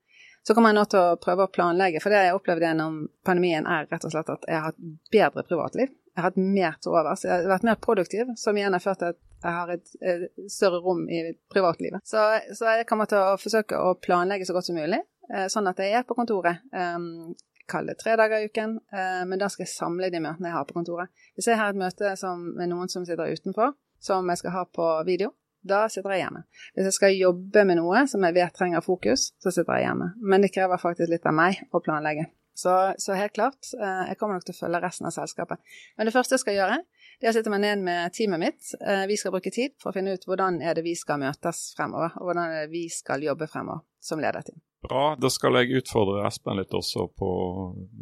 så 0.46 0.54
kommer 0.54 0.72
jeg 0.72 0.78
nå 0.78 0.84
til 0.88 1.00
å 1.02 1.16
prøve 1.20 1.44
å 1.44 1.52
planlegge. 1.52 2.00
For 2.00 2.12
det 2.12 2.22
jeg 2.24 2.36
opplevde 2.36 2.68
gjennom 2.68 3.00
pandemien, 3.26 3.66
er 3.68 3.88
rett 3.90 4.04
og 4.06 4.12
slett 4.14 4.30
at 4.32 4.46
jeg 4.48 4.56
har 4.56 4.70
hatt 4.70 4.78
bedre 5.12 5.44
privatliv. 5.44 5.90
Jeg 5.92 6.22
har 6.22 6.30
hatt 6.30 6.38
mer 6.40 6.78
til 6.80 6.94
overs. 6.94 7.24
Jeg 7.26 7.34
har 7.34 7.50
vært 7.50 7.66
mer 7.68 7.80
produktiv, 7.82 8.30
som 8.40 8.56
igjen 8.56 8.72
har 8.72 8.82
ført 8.82 9.02
til 9.02 9.12
at 9.12 9.18
jeg 9.42 9.54
har 9.54 9.72
et, 9.72 9.90
et 10.02 10.50
større 10.50 10.80
rom 10.82 11.04
i 11.10 11.22
privatlivet. 11.52 12.02
Så, 12.06 12.22
så, 12.52 12.72
jeg 12.78 12.86
kommer 12.88 13.10
til 13.10 13.20
å 13.22 13.36
forsøke 13.40 13.78
å 13.78 13.94
planlegge 14.02 14.48
så 14.48 14.56
godt 14.56 14.68
som 14.70 14.78
mulig, 14.78 15.00
eh, 15.32 15.46
sånn 15.52 15.70
at 15.70 15.82
jeg 15.82 15.94
er 15.94 16.06
på 16.08 16.16
kontoret. 16.18 16.64
Um, 16.72 17.36
Kall 17.68 17.90
det 17.90 17.98
tre 18.00 18.14
dager 18.16 18.40
i 18.40 18.46
uken, 18.48 18.78
uh, 18.96 19.24
men 19.28 19.36
da 19.36 19.50
skal 19.52 19.66
jeg 19.66 19.74
samle 19.74 20.08
de 20.08 20.22
møtene 20.24 20.48
jeg 20.48 20.56
har 20.56 20.64
på 20.64 20.78
kontoret. 20.78 21.12
Hvis 21.36 21.50
jeg 21.50 21.58
har 21.60 21.74
et 21.74 21.76
møte 21.76 22.14
som, 22.16 22.46
med 22.56 22.70
noen 22.70 22.88
som 22.88 23.04
sitter 23.04 23.28
utenfor, 23.28 23.74
som 24.00 24.30
jeg 24.32 24.40
skal 24.40 24.54
ha 24.54 24.62
på 24.72 24.86
video, 25.04 25.34
da 25.68 25.82
sitter 25.92 26.14
jeg 26.14 26.22
hjemme. 26.22 26.42
Hvis 26.72 26.88
jeg 26.88 26.96
skal 26.96 27.18
jobbe 27.18 27.64
med 27.68 27.80
noe 27.80 28.06
som 28.08 28.24
jeg 28.24 28.36
vet 28.38 28.56
trenger 28.56 28.84
fokus, 28.84 29.32
så 29.42 29.52
sitter 29.52 29.76
jeg 29.76 29.88
hjemme. 29.88 30.12
Men 30.22 30.44
det 30.44 30.52
krever 30.54 30.80
faktisk 30.80 31.12
litt 31.12 31.26
av 31.28 31.36
meg 31.36 31.60
å 31.74 31.82
planlegge. 31.84 32.28
Så, 32.58 32.72
så, 32.98 33.14
helt 33.14 33.36
klart, 33.36 33.68
eh, 33.78 34.08
jeg 34.10 34.18
kommer 34.18 34.38
nok 34.38 34.46
til 34.48 34.56
å 34.56 34.58
følge 34.58 34.80
resten 34.82 35.06
av 35.06 35.14
selskapet. 35.14 35.60
Men 35.98 36.08
det 36.08 36.14
første 36.14 36.34
jeg 36.34 36.42
skal 36.42 36.56
gjøre, 36.56 36.78
det 37.20 37.32
sitter 37.32 37.50
sitte 37.50 37.58
ned 37.58 37.82
med 37.82 38.12
teamet 38.14 38.40
mitt. 38.40 38.70
Eh, 38.80 39.06
vi 39.10 39.16
skal 39.16 39.34
bruke 39.34 39.50
tid 39.54 39.74
for 39.82 39.90
å 39.90 39.96
finne 39.96 40.14
ut 40.14 40.26
hvordan 40.28 40.60
er 40.62 40.78
det 40.78 40.84
vi 40.86 40.94
skal 40.98 41.20
møtes 41.22 41.72
fremover, 41.76 42.14
og 42.18 42.28
hvordan 42.28 42.44
er 42.44 42.60
det 42.62 42.72
vi 42.74 42.84
skal 42.92 43.24
jobbe 43.26 43.48
fremover 43.50 43.82
som 44.00 44.22
lederteam. 44.22 44.60
Bra. 44.86 45.16
Da 45.18 45.30
skal 45.32 45.58
jeg 45.58 45.82
utfordre 45.82 46.22
Espen 46.28 46.60
litt 46.60 46.74
også 46.74 47.08
på, 47.18 47.30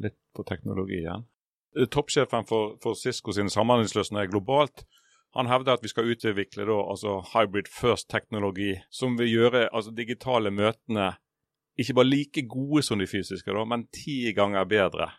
litt 0.05 0.19
på 0.37 0.45
teknologien. 0.45 1.25
Toppsjefen 1.93 2.45
for, 2.49 2.77
for 2.81 2.97
Cisco 2.97 3.33
sine 3.37 3.53
samhandlingsløsninger 3.53 4.29
globalt 4.33 4.85
han 5.37 5.51
hevder 5.51 5.77
at 5.77 5.85
vi 5.85 5.91
skal 5.93 6.09
utvikle 6.09 6.65
da, 6.65 6.77
altså 6.89 7.19
hybrid 7.35 7.69
first-teknologi, 7.69 8.73
som 8.89 9.19
vil 9.19 9.29
gjøre 9.29 9.67
altså, 9.69 9.93
digitale 9.93 10.53
møtene 10.55 11.11
ikke 11.77 11.97
bare 11.99 12.09
like 12.09 12.45
gode 12.49 12.81
som 12.87 13.01
de 13.01 13.09
fysiske, 13.09 13.53
da, 13.53 13.65
men 13.69 13.85
ti 13.93 14.33
ganger 14.37 14.65
bedre. 14.69 15.11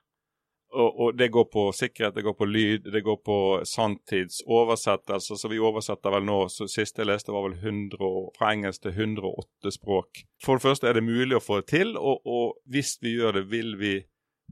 Og, 0.74 1.00
og, 1.00 1.18
Det 1.18 1.30
går 1.32 1.46
på 1.52 1.72
sikkerhet, 1.72 2.16
det 2.16 2.22
går 2.22 2.34
på 2.34 2.46
lyd, 2.46 2.92
det 2.92 3.02
går 3.02 3.18
på 3.26 3.38
sanntidsoversettelse. 3.64 5.38
Så 5.38 5.48
vi 5.48 5.60
oversetter 5.60 6.12
vel 6.12 6.28
nå, 6.28 6.42
så 6.52 6.68
siste 6.68 7.04
jeg 7.04 7.12
leste 7.12 7.32
var 7.32 7.48
vel 7.48 7.56
100, 7.56 8.12
fra 8.38 8.52
engelsk 8.52 8.84
til 8.84 8.92
108 8.92 9.72
språk. 9.78 10.26
For 10.44 10.60
det 10.60 10.68
første 10.68 10.90
er 10.90 11.00
det 11.00 11.08
mulig 11.08 11.38
å 11.38 11.44
få 11.44 11.62
det 11.62 11.70
til, 11.72 11.96
og, 11.98 12.20
og 12.28 12.60
hvis 12.68 12.98
vi 13.02 13.16
gjør 13.16 13.40
det, 13.40 13.46
vil, 13.54 13.78
vi, 13.80 13.94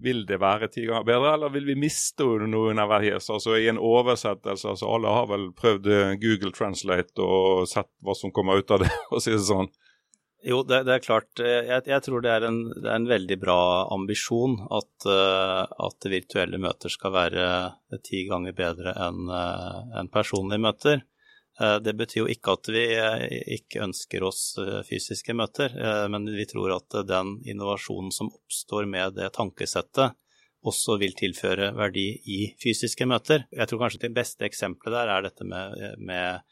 vil 0.01 0.23
det 0.30 0.39
være 0.39 0.71
ti 0.71 0.86
ganger 0.88 1.08
bedre, 1.08 1.34
eller 1.36 1.51
vil 1.51 1.67
vi 1.67 1.80
miste 1.84 2.23
noen 2.23 2.56
av 2.56 2.95
underveis? 2.95 3.30
Altså 3.30 3.60
I 3.60 3.67
en 3.73 3.82
oversettelse, 3.82 4.71
altså 4.71 4.93
alle 4.95 5.17
har 5.19 5.28
vel 5.34 5.49
prøvd 5.58 5.91
Google 6.23 6.56
Translate 6.56 7.28
og 7.28 7.67
sett 7.69 7.91
hva 7.99 8.15
som 8.15 8.32
kommer 8.32 8.63
ut 8.63 8.71
av 8.71 8.86
det, 8.86 8.93
og 9.12 9.19
si 9.19 9.36
det 9.36 9.43
sånn. 9.43 9.71
Jo, 10.45 10.60
det, 10.63 10.84
det, 10.86 10.93
er 10.93 11.01
klart. 11.01 11.39
Eh, 11.41 11.65
jeg, 11.71 11.86
jeg 11.89 12.03
tror 12.05 12.21
det 12.21 12.29
er, 12.29 12.43
en, 12.45 12.60
det 12.69 12.86
er, 12.86 12.99
en, 12.99 13.08
veldig 13.10 13.38
bra 13.41 13.60
ambisjon 13.95 14.60
at, 14.69 15.08
uh, 15.10 15.63
at, 15.88 16.05
virtuelle 16.12 16.60
møter 16.62 16.93
skal 16.93 17.15
være 17.15 17.47
ti 18.05 18.27
ganger 18.29 18.53
bedre 18.58 18.93
enn 19.08 19.31
en 19.31 20.12
personlige 20.13 20.62
møter. 20.62 21.01
Det 21.55 21.93
betyr 21.95 22.19
jo 22.19 22.27
ikke 22.27 22.51
at 22.58 22.67
vi 22.75 22.81
ikke 23.55 23.79
ønsker 23.86 24.25
oss 24.27 24.58
fysiske 24.89 25.31
møter, 25.39 25.71
men 26.12 26.27
vi 26.36 26.43
tror 26.51 26.73
at 26.75 26.97
den 27.08 27.38
innovasjonen 27.47 28.12
som 28.12 28.27
oppstår 28.27 28.89
med 28.91 29.15
det 29.15 29.29
tankesettet, 29.38 30.17
også 30.67 30.97
vil 30.99 31.15
tilføre 31.15 31.71
verdi 31.77 32.10
i 32.34 32.39
fysiske 32.60 33.08
møter. 33.08 33.45
Jeg 33.55 33.69
tror 33.69 33.86
kanskje 33.86 34.03
det 34.03 34.13
beste 34.17 34.47
eksempelet 34.49 34.97
der 34.97 35.13
er 35.13 35.25
dette 35.29 35.47
med, 35.47 35.79
med 35.95 36.43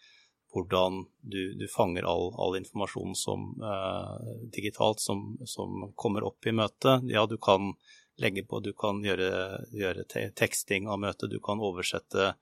hvordan 0.53 1.05
du, 1.21 1.53
du 1.57 1.67
fanger 1.67 2.05
all, 2.05 2.29
all, 2.37 2.55
informasjon 2.59 3.15
som, 3.17 3.45
eh, 3.63 4.33
digitalt 4.53 5.01
som, 5.01 5.37
som, 5.45 5.91
kommer 5.95 6.23
opp 6.27 6.45
i 6.45 6.53
møtet. 6.53 7.07
Ja, 7.09 7.25
du 7.25 7.37
kan 7.41 7.73
legge 8.21 8.43
på, 8.45 8.59
du 8.61 8.73
kan 8.77 9.01
gjøre, 9.05 9.63
gjøre 9.73 10.05
te 10.09 10.27
teksting 10.37 10.87
av 10.87 11.01
møtet, 11.01 11.31
du 11.33 11.39
kan 11.43 11.61
oversette 11.63 12.35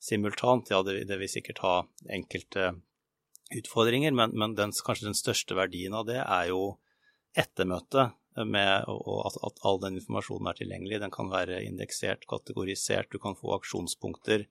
simultant. 0.00 0.72
Ja, 0.72 0.80
det, 0.86 1.02
det 1.10 1.20
vil 1.20 1.32
sikkert 1.32 1.60
ha 1.64 1.74
enkelte 2.08 2.72
utfordringer, 3.56 4.14
men, 4.16 4.32
men 4.38 4.56
den, 4.56 4.72
kanskje 4.72 5.10
den 5.10 5.18
største 5.18 5.58
verdien 5.58 5.96
av 5.96 6.08
det 6.08 6.22
er 6.22 6.48
jo 6.54 6.78
etter 7.36 7.68
møtet. 7.68 8.16
Med, 8.46 8.86
og 8.86 9.24
at, 9.26 9.34
at 9.42 9.56
all 9.66 9.80
den 9.82 9.96
informasjonen 9.98 10.46
er 10.48 10.56
tilgjengelig. 10.56 11.00
Den 11.02 11.12
kan 11.12 11.28
være 11.32 11.58
indeksert, 11.66 12.22
kategorisert, 12.30 13.10
du 13.10 13.18
kan 13.20 13.34
få 13.36 13.56
aksjonspunkter 13.56 14.46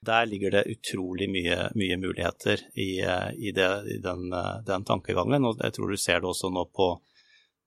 der 0.00 0.26
ligger 0.26 0.50
det 0.50 0.68
utrolig 0.70 1.28
mye, 1.30 1.68
mye 1.74 1.96
muligheter 1.98 2.60
i, 2.74 3.00
eh, 3.00 3.30
i, 3.34 3.52
det, 3.52 3.68
i 3.94 3.98
den, 4.02 4.32
eh, 4.32 4.60
den, 4.66 4.84
tankegangen. 4.84 5.44
Og 5.44 5.58
jeg 5.62 5.74
tror 5.74 5.90
du 5.90 5.96
ser 5.98 6.22
det 6.22 6.30
også 6.30 6.52
nå 6.54 6.68
på 6.74 6.96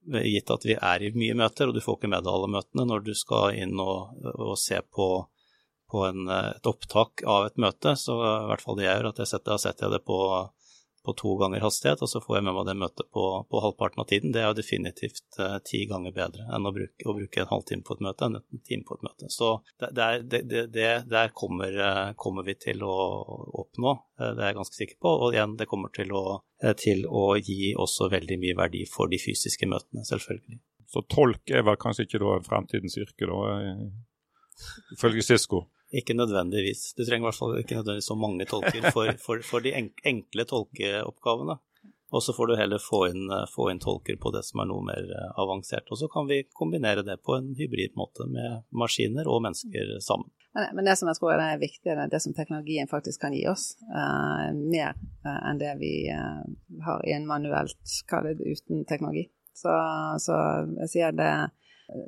Gitt 0.02 0.50
at 0.50 0.64
vi 0.66 0.74
er 0.74 1.04
i 1.06 1.12
mye 1.14 1.36
møter, 1.38 1.70
og 1.70 1.76
du 1.78 1.84
får 1.86 2.00
ikke 2.00 2.10
med 2.10 2.24
deg 2.26 2.34
alle 2.34 2.48
møtene, 2.50 2.88
når 2.90 3.04
du 3.06 3.12
skal 3.14 3.54
inn 3.54 3.76
og, 3.78 4.16
og 4.32 4.56
se 4.58 4.80
på, 4.82 5.06
på 5.94 6.02
en, 6.08 6.24
et 6.26 6.70
opptak 6.72 7.22
av 7.30 7.46
et 7.52 7.60
møte, 7.62 7.94
så 8.02 8.16
i 8.18 8.48
hvert 8.50 8.64
fall 8.66 8.80
det 8.80 8.88
jeg 8.88 8.96
gjør, 8.96 9.10
at 9.12 9.22
jeg 9.22 9.30
setter, 9.30 9.62
setter 9.62 9.86
jeg 9.86 9.94
det 9.94 10.02
på 10.08 10.18
på 11.06 11.14
to 11.18 11.36
ganger 11.40 11.64
hastighet, 11.66 12.02
og 12.04 12.10
så 12.10 12.22
får 12.24 12.38
jeg 12.38 12.46
med 12.48 12.56
meg 12.58 12.68
det 12.70 12.76
møtet 12.78 13.10
på, 13.16 13.26
på 13.50 13.62
halvparten 13.64 14.04
av 14.04 14.08
tiden. 14.10 14.34
Det 14.34 14.42
er 14.42 14.50
jo 14.50 14.58
definitivt 14.58 15.40
eh, 15.42 15.58
ti 15.66 15.84
ganger 15.90 16.14
bedre 16.16 16.48
enn 16.54 16.68
å 16.68 16.74
bruke, 16.76 17.08
å 17.08 17.16
bruke, 17.18 17.42
en 17.42 17.52
halvtime 17.52 17.86
på 17.88 17.98
et 17.98 18.04
møte 18.08 18.28
enn 18.28 18.38
en 18.40 18.64
time 18.68 18.88
på 18.88 18.98
et 18.98 19.06
møte. 19.08 19.30
Så 19.34 19.52
der, 19.82 20.22
det, 20.22 20.44
det, 20.74 20.90
der 21.10 21.34
kommer, 21.38 21.78
uh, 21.78 22.12
kommer, 22.20 22.46
vi 22.46 22.58
til 22.62 22.84
å 22.86 22.96
oppnå, 23.64 23.96
uh, 24.22 24.28
det 24.30 24.44
er 24.44 24.52
jeg 24.52 24.60
ganske 24.60 24.78
sikker 24.78 25.02
på. 25.02 25.16
Og 25.26 25.38
igjen, 25.38 25.58
det 25.60 25.70
kommer 25.72 25.94
til 25.96 26.14
å, 26.18 26.26
til 26.82 27.08
å 27.10 27.26
gi 27.42 27.74
også 27.80 28.12
veldig 28.14 28.38
mye 28.42 28.60
verdi 28.62 28.86
for 28.90 29.12
de 29.12 29.22
fysiske 29.22 29.70
møtene, 29.70 30.06
selvfølgelig. 30.08 30.62
Så 30.92 31.06
tolk 31.10 31.54
er 31.56 31.64
vel 31.64 31.80
kanskje 31.80 32.06
ikke 32.06 32.20
da 32.22 32.38
fremtidens 32.44 32.98
yrke, 33.00 33.30
da, 33.30 33.58
ifølge 34.96 35.26
Sisko? 35.26 35.66
Ikke 35.92 36.16
nødvendigvis. 36.16 36.94
Du 36.96 37.04
trenger 37.04 37.26
i 37.26 37.30
hvert 37.30 37.40
fall 37.40 37.58
ikke 37.60 37.80
nødvendigvis 37.80 38.08
så 38.12 38.16
mange 38.16 38.48
tolker 38.48 38.88
for, 38.96 39.12
for, 39.26 39.44
for 39.44 39.64
de 39.64 39.76
enkle 39.76 40.48
tolkeoppgavene. 40.48 41.58
Og 42.12 42.24
så 42.24 42.34
får 42.36 42.48
du 42.48 42.56
heller 42.60 42.80
få 42.84 43.06
inn, 43.08 43.32
få 43.56 43.70
inn, 43.72 43.80
tolker 43.80 44.18
på 44.20 44.32
det 44.36 44.44
som 44.44 44.60
er 44.60 44.68
noe 44.68 44.84
mer 44.84 45.06
eh, 45.16 45.30
avansert. 45.40 45.88
Og 45.92 46.00
så 46.00 46.10
kan 46.12 46.28
vi 46.28 46.42
kombinere 46.60 47.06
det 47.08 47.22
på 47.24 47.38
en 47.38 47.54
hybrid 47.56 47.96
måte 48.00 48.28
med 48.28 48.66
maskiner 48.76 49.30
og 49.32 49.40
mennesker 49.46 49.96
sammen. 50.04 50.28
Men, 50.52 50.84
det 50.84 50.98
som 51.00 51.08
jeg 51.08 51.16
tror 51.16 51.40
er 51.40 51.62
viktig, 51.62 51.88
det 51.88 51.96
er 51.96 52.12
det 52.12 52.20
som 52.20 52.36
teknologien 52.36 52.90
faktisk 52.92 53.24
kan 53.24 53.36
gi 53.36 53.46
oss. 53.48 53.70
Uh, 53.88 54.52
mer 54.52 54.98
uh, 55.24 55.40
enn 55.48 55.62
det 55.62 55.72
vi 55.80 55.94
uh, 56.12 56.44
har 56.84 57.06
i 57.08 57.16
en 57.16 57.28
manuelt, 57.30 57.80
kall 58.12 58.28
det 58.28 58.44
uten 58.44 58.84
teknologi. 58.90 59.30
Så, 59.56 59.72
så 60.20 60.36
jeg 60.82 60.92
sier 60.92 61.16
det 61.16 61.32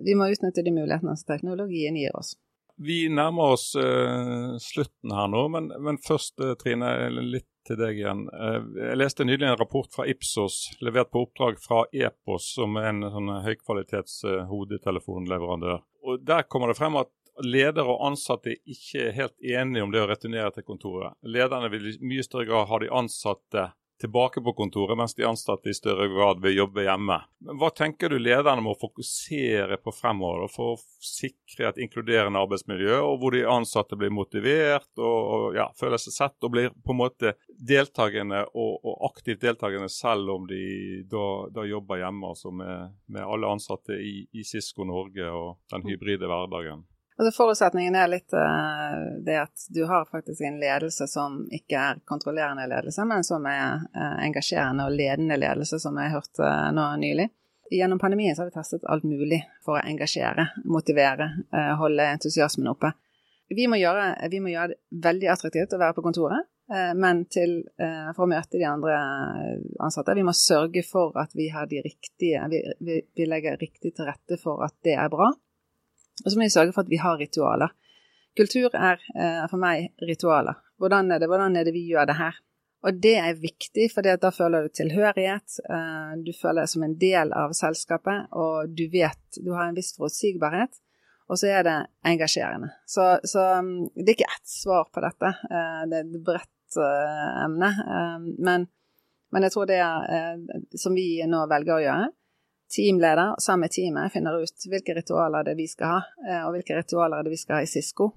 Vi 0.06 0.16
må 0.16 0.30
utnytte 0.32 0.64
de 0.64 0.74
mulighetene 0.74 1.16
som 1.18 1.34
teknologien 1.34 1.98
gir 2.00 2.16
oss. 2.18 2.34
Vi 2.82 3.06
nærmer 3.10 3.54
oss 3.54 3.76
uh, 3.78 4.58
slutten 4.58 5.14
her 5.14 5.28
nå, 5.30 5.44
men, 5.54 5.70
men 5.86 6.00
først 6.02 6.42
uh, 6.42 6.56
Trine, 6.58 6.90
litt 7.22 7.50
til 7.68 7.78
deg 7.80 8.00
igjen. 8.00 8.24
Uh, 8.34 8.66
jeg 8.80 8.98
leste 8.98 9.28
nylig 9.28 9.46
en 9.46 9.60
rapport 9.60 9.92
fra 9.94 10.08
Ipsos, 10.10 10.72
levert 10.82 11.12
på 11.14 11.22
oppdrag 11.28 11.62
fra 11.62 11.84
Epos, 11.94 12.50
som 12.58 12.80
er 12.82 12.90
en 12.90 13.06
sånn 13.14 13.30
høykvalitets 13.46 14.24
hodetelefonleverandør. 14.50 15.84
Og 16.04 16.26
Der 16.26 16.48
kommer 16.50 16.74
det 16.74 16.80
frem 16.80 16.98
at 17.00 17.14
ledere 17.46 17.90
og 17.90 18.02
ansatte 18.10 18.56
ikke 18.58 19.08
er 19.08 19.16
helt 19.18 19.38
enige 19.42 19.86
om 19.86 19.94
det 19.94 20.02
å 20.02 20.10
returnere 20.10 20.52
til 20.56 20.66
kontoret. 20.68 21.18
Lederne 21.26 21.70
vil 21.74 21.94
i 21.94 21.96
mye 22.02 22.26
større 22.26 22.50
grad 22.50 22.70
ha 22.70 22.82
de 22.82 22.92
ansatte 22.94 23.70
tilbake 24.02 24.42
på 24.42 24.54
kontoret, 24.54 24.98
mens 24.98 25.16
de 25.16 25.26
ansatte 25.28 25.70
i 25.70 25.74
større 25.74 26.08
grad 26.08 26.42
vil 26.42 26.58
jobbe 26.58 26.84
hjemme. 26.86 27.20
Men 27.46 27.60
Hva 27.60 27.70
tenker 27.76 28.10
du 28.10 28.18
lederne 28.20 28.64
må 28.64 28.76
fokusere 28.80 29.78
på 29.84 29.94
fremover 29.96 30.50
for 30.52 30.76
å 30.76 30.82
sikre 31.04 31.70
et 31.70 31.82
inkluderende 31.86 32.42
arbeidsmiljø, 32.44 33.00
og 33.04 33.18
hvor 33.22 33.36
de 33.36 33.44
ansatte 33.50 33.98
blir 34.00 34.14
motivert 34.14 34.90
og, 34.98 35.54
ja, 35.58 35.70
føler 35.80 36.02
seg 36.02 36.18
sett 36.18 36.48
og 36.48 36.56
blir 36.56 36.72
på 36.74 36.96
en 36.96 37.02
måte 37.04 37.36
deltakende 37.54 38.46
og, 38.54 38.80
og 38.84 39.10
aktivt 39.12 39.44
deltakende 39.44 39.92
selv 39.92 40.36
om 40.38 40.48
de 40.50 40.64
da, 41.10 41.26
da 41.54 41.68
jobber 41.68 42.02
hjemme 42.04 42.34
altså 42.34 42.54
med, 42.56 42.98
med 43.14 43.24
alle 43.24 43.52
ansatte 43.56 44.00
i, 44.00 44.24
i 44.34 44.48
Cisco 44.48 44.88
Norge 44.88 45.30
og 45.32 45.62
den 45.72 45.86
hybride 45.88 46.30
hverdagen? 46.30 46.84
Altså 47.20 47.32
Forutsetningen 47.36 47.96
er 47.96 48.10
litt 48.10 48.34
uh, 48.34 49.22
det 49.26 49.38
at 49.44 49.68
du 49.70 49.84
har 49.90 50.08
faktisk 50.10 50.42
en 50.48 50.58
ledelse 50.62 51.06
som 51.08 51.44
ikke 51.54 51.78
er 51.78 52.02
kontrollerende 52.10 52.66
ledelse, 52.70 53.06
men 53.06 53.26
som 53.28 53.46
er 53.50 53.84
uh, 53.94 54.18
engasjerende 54.26 54.88
og 54.88 54.98
ledende 54.98 55.38
ledelse, 55.38 55.78
som 55.80 55.98
jeg 56.02 56.14
hørte 56.16 56.42
uh, 56.42 56.72
nå 56.74 56.88
nylig. 57.04 57.30
Gjennom 57.74 58.02
pandemien 58.02 58.36
så 58.36 58.44
har 58.44 58.50
vi 58.50 58.58
testet 58.58 58.86
alt 58.90 59.06
mulig 59.06 59.44
for 59.66 59.78
å 59.78 59.84
engasjere, 59.88 60.50
motivere, 60.70 61.30
holde 61.80 62.06
entusiasmen 62.06 62.68
oppe. 62.70 62.92
Vi 63.50 63.66
må, 63.72 63.80
gjøre, 63.80 64.12
vi 64.30 64.42
må, 64.44 64.52
gjøre, 64.52 64.76
det 64.76 65.02
veldig 65.08 65.30
attraktivt 65.32 65.74
å 65.74 65.80
være 65.82 65.96
på 65.98 66.04
kontoret, 66.06 66.46
men 67.00 67.24
til, 67.34 67.56
for 68.14 68.28
å 68.28 68.30
møte 68.30 68.60
de 68.60 68.68
andre 68.68 69.00
ansatte. 69.82 70.14
Vi 70.20 70.28
må 70.28 70.36
sørge 70.38 70.84
for 70.86 71.18
at 71.24 71.34
vi 71.40 71.48
har 71.56 71.72
de 71.72 71.82
riktige 71.88 72.44
vi, 72.52 72.62
vi, 72.84 73.00
vi 73.16 73.28
legger 73.32 73.58
riktig 73.64 73.96
til 73.96 74.12
rette 74.12 74.38
for 74.44 74.62
at 74.68 74.78
det 74.86 74.94
er 75.00 75.10
bra. 75.10 75.32
Og 76.22 76.30
så 76.30 76.38
må 76.38 76.46
vi 76.46 76.54
sørge 76.54 76.76
for 76.76 76.86
at 76.86 76.92
vi 76.92 77.02
har 77.02 77.18
ritualer. 77.20 77.74
Kultur 78.38 78.74
er 78.74 79.02
eh, 79.14 79.44
for 79.50 79.62
meg 79.62 79.92
ritualer. 80.02 80.58
Hvordan 80.82 81.12
er, 81.14 81.22
det, 81.22 81.30
hvordan 81.30 81.58
er 81.58 81.68
det 81.68 81.74
vi 81.76 81.86
gjør 81.90 82.10
det 82.10 82.18
her? 82.18 82.40
Og 82.84 82.98
det 83.00 83.14
er 83.16 83.40
viktig, 83.40 83.88
for 83.94 84.04
da 84.04 84.32
føler 84.34 84.66
du 84.66 84.74
tilhørighet, 84.76 85.60
eh, 85.70 86.16
du 86.26 86.34
føler 86.36 86.64
deg 86.64 86.72
som 86.74 86.86
en 86.86 86.96
del 87.00 87.32
av 87.38 87.54
selskapet, 87.56 88.28
og 88.36 88.74
du 88.76 88.88
vet 88.92 89.40
Du 89.40 89.54
har 89.56 89.70
en 89.70 89.78
viss 89.78 89.94
forutsigbarhet, 89.96 90.82
og 91.32 91.40
så 91.40 91.54
er 91.54 91.64
det 91.68 91.78
engasjerende. 92.10 92.74
Så, 92.90 93.06
så 93.24 93.46
det 93.96 94.10
er 94.10 94.18
ikke 94.18 94.34
ett 94.34 94.50
svar 94.50 94.90
på 94.92 95.04
dette. 95.06 95.32
Eh, 95.50 95.84
det 95.90 96.02
er 96.02 96.10
et 96.10 96.26
bredt 96.26 96.50
emne. 96.74 97.68
Men, 98.42 98.64
men, 99.30 99.44
jeg 99.46 99.54
tror 99.54 99.68
det 99.70 99.76
er, 99.78 100.40
som 100.74 100.96
vi 100.98 101.22
nå 101.30 101.44
velger 101.52 101.76
å 101.76 101.84
gjøre, 101.84 102.08
teamleder 102.74 103.36
sammen 103.42 103.68
med 103.68 103.76
teamet 103.76 104.14
finner 104.14 104.42
ut 104.42 104.68
hvilke 104.70 104.96
ritualer 104.98 105.46
det 105.46 105.54
er 105.54 105.62
vi 105.62 105.70
skal 105.70 105.98
ha, 105.98 106.02
eh, 106.26 106.42
og 106.48 106.56
hvilke 106.58 106.80
ritualer 106.80 107.22
det 107.22 107.32
er 107.32 107.36
vi 107.38 107.44
skal 107.44 107.60
ha 107.60 107.68
i 107.68 107.70
Sisko. 107.70 108.10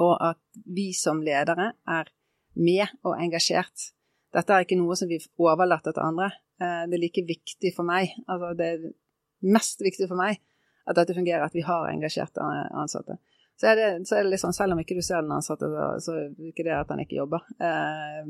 Og 0.00 0.12
at 0.24 0.40
vi 0.64 0.90
som 0.96 1.20
ledere 1.22 1.72
er 1.86 2.10
med 2.58 2.86
og 3.06 3.18
engasjert 3.20 3.90
dette 4.34 4.54
er 4.54 4.66
ikke 4.66 4.78
noe 4.78 4.96
som 4.98 5.10
vi 5.10 5.18
overlater 5.42 5.94
til 5.94 6.06
andre. 6.06 6.30
Eh, 6.60 6.84
det 6.90 6.98
er 6.98 7.02
like 7.02 7.24
viktig 7.26 7.72
for 7.76 7.86
meg, 7.86 8.14
altså 8.28 8.52
det 8.58 8.68
er 8.74 8.86
mest 9.40 9.82
viktig 9.82 10.06
for 10.10 10.20
meg, 10.20 10.40
at 10.86 10.98
dette 10.98 11.16
fungerer, 11.16 11.44
at 11.44 11.56
vi 11.56 11.64
har 11.66 11.88
engasjerte 11.90 12.44
ansatte. 12.78 13.18
Så 13.60 13.68
er, 13.68 13.76
det, 13.76 13.88
så 14.08 14.16
er 14.16 14.28
det 14.30 14.38
sånn, 14.40 14.54
selv 14.56 14.72
om 14.72 14.78
ikke 14.80 14.96
du 14.96 15.02
ser 15.04 15.20
den 15.20 15.34
ansatte, 15.36 15.68
så, 16.00 16.14
er 16.16 16.30
det 16.32 16.52
ikke 16.52 16.64
det 16.64 16.76
at 16.78 16.92
han 16.92 17.02
ikke 17.02 17.18
jobber. 17.18 17.44
Eh, 17.60 18.22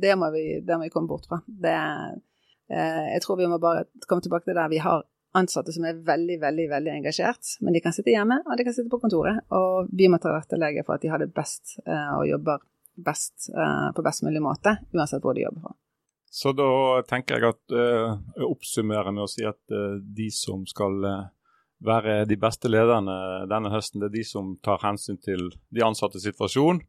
det, 0.00 0.14
må 0.16 0.30
vi, 0.32 0.44
det 0.64 0.78
må 0.78 0.86
vi 0.86 0.94
komme 0.94 1.10
bort 1.10 1.28
fra. 1.28 1.42
Det, 1.44 1.74
eh, 1.74 2.14
jeg 2.68 3.20
tror 3.24 3.36
vi 3.36 3.48
må 3.50 3.58
bare 3.60 3.84
komme 4.08 4.24
tilbake 4.24 4.48
til 4.48 4.56
der 4.56 4.70
vi 4.72 4.78
har 4.80 5.02
ansatte 5.34 5.74
som 5.74 5.84
er 5.88 5.98
veldig, 6.06 6.38
veldig 6.42 6.66
veldig 6.70 6.92
engasjert. 6.98 7.56
Men 7.60 7.74
de 7.74 7.82
kan 7.84 7.94
sitte 7.94 8.14
hjemme, 8.14 8.40
og 8.46 8.58
de 8.58 8.66
kan 8.66 8.76
sitte 8.76 8.92
på 8.92 9.00
kontoret. 9.02 9.42
Og 9.54 9.90
vi 9.92 10.08
må 10.10 10.20
tilrettelegge 10.22 10.84
for 10.86 10.96
at 10.96 11.04
de 11.04 11.10
har 11.12 11.22
det 11.22 11.32
best 11.34 11.76
eh, 11.84 12.10
og 12.14 12.28
jobber 12.30 12.62
best 12.94 13.50
eh, 13.50 13.88
på 13.94 14.04
best 14.06 14.22
mulig 14.26 14.42
måte, 14.44 14.76
uansett 14.94 15.24
hvor 15.24 15.34
de 15.36 15.46
jobber 15.46 15.66
fra. 15.66 15.76
Så 16.34 16.50
da 16.56 16.66
tenker 17.06 17.38
jeg 17.38 17.52
at 17.52 17.74
jeg 17.78 18.46
oppsummerer 18.48 19.14
med 19.14 19.22
å 19.22 19.30
si 19.30 19.44
at 19.46 19.60
de 19.70 20.24
som 20.34 20.64
skal 20.66 20.96
være 21.84 22.24
de 22.26 22.38
beste 22.42 22.66
lederne 22.66 23.14
denne 23.50 23.70
høsten, 23.70 24.02
det 24.02 24.08
er 24.08 24.16
de 24.16 24.24
som 24.26 24.56
tar 24.64 24.82
hensyn 24.82 25.20
til 25.22 25.52
de 25.70 25.84
ansattes 25.86 26.26
situasjon 26.26 26.80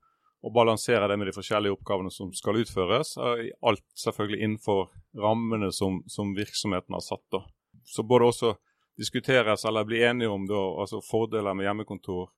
og 0.45 0.53
balanserer 0.53 1.09
det 1.09 1.17
med 1.17 1.29
de 1.29 1.35
forskjellige 1.35 1.77
oppgavene 1.77 2.09
som 2.13 2.31
skal 2.33 2.57
utføres. 2.61 3.15
Alt 3.17 3.85
selvfølgelig 4.01 4.41
innenfor 4.41 4.89
rammene 5.15 5.71
som, 5.71 6.01
som 6.07 6.33
virksomheten 6.35 6.93
har 6.93 7.03
satt. 7.03 7.25
da 7.31 7.45
så 7.85 8.03
både 8.03 8.25
også 8.25 8.55
diskuteres 8.97 9.65
eller 9.65 9.85
bli 9.85 10.01
enige 10.03 10.29
om 10.29 10.47
da, 10.47 10.61
altså 10.81 11.01
fordeler 11.03 11.53
med 11.53 11.67
hjemmekontor 11.67 12.29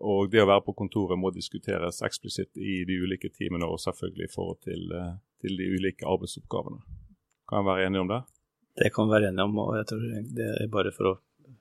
og 0.00 0.30
det 0.32 0.40
å 0.40 0.48
være 0.48 0.64
på 0.64 0.74
kontoret 0.76 1.20
må 1.20 1.28
diskuteres 1.32 2.00
eksplisitt 2.06 2.56
i 2.56 2.80
de 2.88 2.96
ulike 3.04 3.28
timene 3.36 3.68
og 3.68 3.80
selvfølgelig 3.82 4.26
i 4.26 4.32
forhold 4.32 4.60
til, 4.64 4.92
eh, 4.96 5.16
til 5.44 5.58
de 5.60 5.66
ulike 5.76 6.08
arbeidsoppgavene. 6.08 6.80
Kan 7.48 7.60
jeg 7.60 7.68
være 7.68 7.86
enige 7.86 8.04
om 8.04 8.08
det? 8.08 8.20
Det 8.80 8.92
kan 8.94 9.10
være 9.10 9.28
enige 9.28 9.44
om. 9.44 9.58
og 9.58 9.76
jeg 9.76 9.86
tror 9.90 10.06
det 10.38 10.46
er 10.62 10.72
Bare 10.72 10.92
for 10.96 11.10
å 11.10 11.18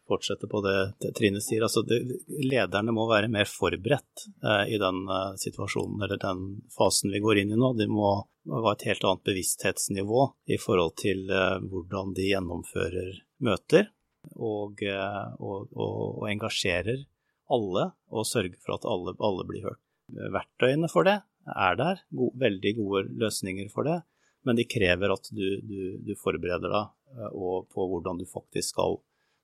fortsette 0.09 0.49
på 0.49 0.61
det, 0.65 0.75
Trine 1.17 1.41
sier. 1.43 1.63
altså 1.65 1.83
det, 1.87 2.01
Lederne 2.43 2.93
må 2.95 3.05
være 3.09 3.29
mer 3.31 3.49
forberedt 3.49 4.25
eh, 4.43 4.73
i 4.73 4.79
den 4.81 5.03
eh, 5.05 5.37
situasjonen 5.41 6.03
eller 6.05 6.21
den 6.21 6.43
fasen 6.75 7.13
vi 7.13 7.21
går 7.23 7.43
inn 7.43 7.53
i 7.53 7.59
nå. 7.59 7.73
De 7.77 7.87
må 7.91 8.11
ha 8.49 8.73
et 8.73 8.87
helt 8.89 9.05
annet 9.05 9.25
bevissthetsnivå 9.29 10.25
i 10.49 10.59
forhold 10.61 10.97
til 11.01 11.29
eh, 11.29 11.57
hvordan 11.71 12.13
de 12.17 12.29
gjennomfører 12.31 13.15
møter, 13.45 13.89
og, 14.35 14.83
eh, 14.83 15.25
og, 15.39 15.69
og, 15.71 15.97
og, 16.19 16.27
engasjerer 16.31 17.05
alle 17.49 17.89
og 18.13 18.27
sørger 18.27 18.57
for 18.61 18.77
at 18.77 18.87
alle, 18.89 19.15
alle 19.25 19.47
blir 19.49 19.69
hørt. 19.69 19.83
Verktøyene 20.09 20.89
for 20.89 21.05
det 21.05 21.19
er 21.49 21.77
der, 21.77 22.01
gode, 22.13 22.35
veldig 22.41 22.71
gode 22.77 23.03
løsninger 23.21 23.69
for 23.73 23.87
det, 23.87 23.99
men 24.45 24.57
de 24.57 24.65
krever 24.69 25.13
at 25.13 25.29
du, 25.33 25.45
du, 25.65 25.79
du 26.05 26.13
forbereder 26.17 26.71
deg 26.71 26.95
og 27.33 27.69
på 27.73 27.85
hvordan 27.89 28.19
du 28.19 28.25
faktisk 28.29 28.75
skal 28.75 28.99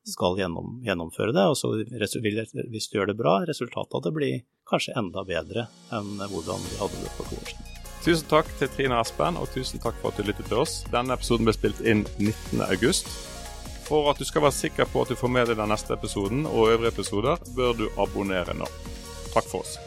skal 0.09 0.37
gjennom, 0.39 0.79
gjennomføre 0.85 1.33
det. 1.35 1.45
Og 1.49 1.57
så 1.59 1.71
vil, 1.75 2.41
hvis 2.71 2.89
du 2.89 2.99
gjør 2.99 3.11
det 3.11 3.17
bra, 3.19 3.39
resultatet 3.47 3.97
av 3.97 4.05
det 4.05 4.13
blir 4.15 4.43
kanskje 4.69 4.95
enda 4.97 5.25
bedre 5.27 5.67
enn 5.93 6.19
hvordan 6.19 6.61
vi 6.65 6.77
hadde 6.81 7.01
det 7.03 7.13
for 7.17 7.29
to 7.29 7.39
år 7.41 7.51
siden. 7.53 7.71
Tusen 8.05 8.27
takk 8.29 8.49
til 8.59 8.69
Trine 8.69 8.99
Aspen, 9.01 9.37
og 9.41 9.49
tusen 9.49 9.81
takk 9.81 9.97
for 10.01 10.13
at 10.13 10.19
du 10.19 10.27
lyttet 10.27 10.45
til 10.51 10.61
oss. 10.61 10.83
Denne 10.93 11.17
episoden 11.17 11.47
ble 11.47 11.55
spilt 11.57 11.81
inn 11.81 12.03
19.8. 12.21 13.01
For 13.85 14.11
at 14.11 14.21
du 14.21 14.25
skal 14.25 14.45
være 14.45 14.57
sikker 14.59 14.89
på 14.89 15.01
at 15.01 15.13
du 15.13 15.17
får 15.17 15.33
med 15.33 15.49
deg 15.49 15.57
den 15.57 15.73
neste 15.73 15.97
episoden 15.97 16.45
og 16.49 16.71
øvrige 16.75 16.93
episoder, 16.93 17.41
bør 17.57 17.73
du 17.77 17.89
abonnere 18.01 18.57
nå. 18.57 18.69
Takk 19.33 19.49
for 19.49 19.65
oss. 19.65 19.77